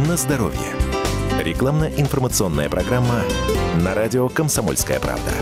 [0.09, 0.59] На здоровье.
[1.43, 3.23] Рекламно-информационная программа
[3.83, 5.33] на радио «Комсомольская правда».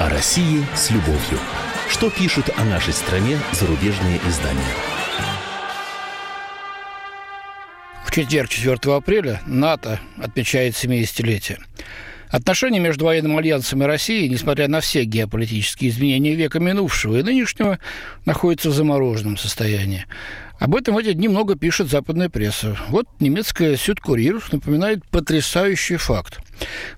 [0.00, 1.38] О России с любовью.
[1.88, 4.93] Что пишут о нашей стране зарубежные издания?
[8.14, 11.58] Четверг, 4 апреля, НАТО отмечает 70-летие.
[12.28, 17.80] Отношения между военным альянсом и Россией, несмотря на все геополитические изменения века минувшего и нынешнего,
[18.24, 20.06] находятся в замороженном состоянии.
[20.60, 22.76] Об этом в эти дни много пишет западная пресса.
[22.88, 26.38] Вот немецкая «Сюдкурьер» напоминает потрясающий факт.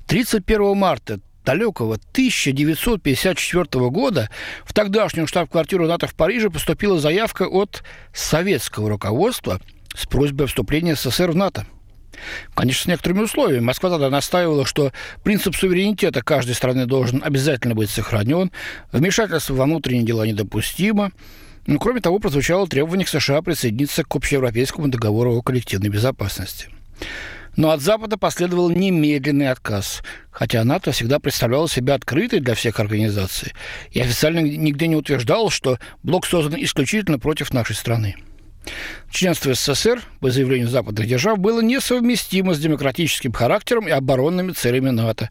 [0.08, 4.28] 31 марта далекого 1954 года
[4.66, 9.62] в тогдашнюю штаб-квартиру НАТО в Париже поступила заявка от советского руководства
[9.96, 11.66] с просьбой о вступлении СССР в НАТО.
[12.54, 13.64] Конечно, с некоторыми условиями.
[13.64, 14.92] Москва тогда настаивала, что
[15.22, 18.50] принцип суверенитета каждой страны должен обязательно быть сохранен,
[18.92, 21.12] вмешательство во внутренние дела недопустимо.
[21.66, 26.68] Ну, кроме того, прозвучало требование к США присоединиться к общеевропейскому договору о коллективной безопасности.
[27.56, 33.54] Но от Запада последовал немедленный отказ, хотя НАТО всегда представляла себя открытой для всех организаций
[33.90, 38.16] и официально нигде не утверждал, что блок создан исключительно против нашей страны.
[39.10, 45.30] Членство СССР, по заявлению западных держав, было несовместимо с демократическим характером и оборонными целями НАТО.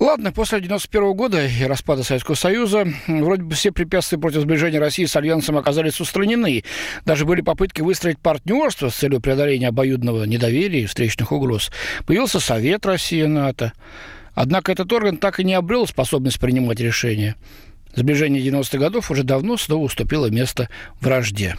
[0.00, 5.04] Ладно, после 1991 года и распада Советского Союза вроде бы все препятствия против сближения России
[5.04, 6.64] с Альянсом оказались устранены.
[7.04, 11.70] Даже были попытки выстроить партнерство с целью преодоления обоюдного недоверия и встречных угроз.
[12.06, 13.74] Появился Совет России-НАТО.
[14.32, 17.36] Однако этот орган так и не обрел способность принимать решения.
[17.94, 20.70] Сближение 90-х годов уже давно снова уступило место
[21.02, 21.56] вражде.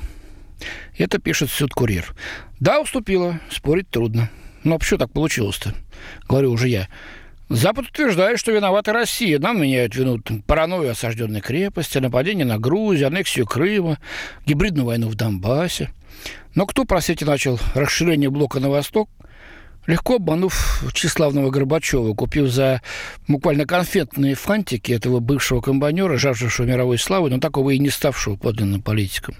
[0.98, 2.14] Это пишет Сюд-Курьер.
[2.60, 4.30] Да, уступило, спорить трудно.
[4.64, 5.74] Но почему так получилось-то?
[6.28, 6.88] Говорю уже я.
[7.50, 9.38] Запад утверждает, что виновата Россия.
[9.38, 13.98] Нам меняют вину паранойю осажденной крепости, нападение на Грузию, аннексию Крыма,
[14.46, 15.92] гибридную войну в Донбассе.
[16.56, 19.10] Но кто, простите, начал расширение блока на восток,
[19.86, 22.82] легко обманув тщеславного Горбачева, купив за
[23.28, 28.82] буквально конфетные фантики этого бывшего комбайнера, жаждавшего мировой славы, но такого и не ставшего подлинным
[28.82, 29.36] политиком.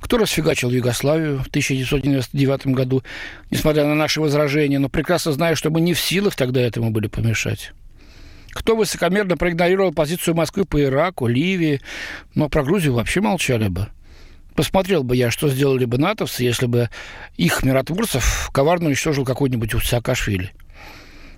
[0.00, 3.02] Кто расфигачил Югославию в 1999 году,
[3.50, 7.06] несмотря на наши возражения, но прекрасно зная, что мы не в силах тогда этому были
[7.08, 7.72] помешать.
[8.50, 11.80] Кто высокомерно проигнорировал позицию Москвы по Ираку, Ливии,
[12.34, 13.88] но про Грузию вообще молчали бы.
[14.54, 16.88] Посмотрел бы я, что сделали бы натовцы, если бы
[17.36, 20.52] их миротворцев коварно уничтожил какой-нибудь Саакашвили.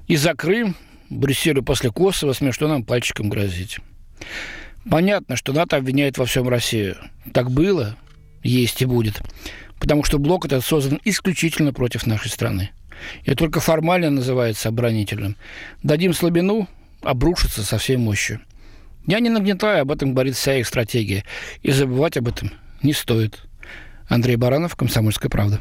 [0.07, 0.77] И за Крым,
[1.11, 3.79] Брюсселю после Косово смешно нам пальчиком грозить.
[4.89, 6.97] Понятно, что НАТО обвиняет во всем Россию.
[7.33, 7.97] Так было,
[8.43, 9.21] есть и будет.
[9.79, 12.71] Потому что блок этот создан исключительно против нашей страны.
[13.25, 15.37] И только формально называется оборонительным.
[15.83, 16.69] Дадим слабину,
[17.03, 18.41] обрушится со всей мощью.
[19.07, 21.25] Я не нагнетаю, об этом говорит вся их стратегия.
[21.63, 22.51] И забывать об этом
[22.83, 23.39] не стоит.
[24.09, 25.61] Андрей Баранов, «Комсомольская правда».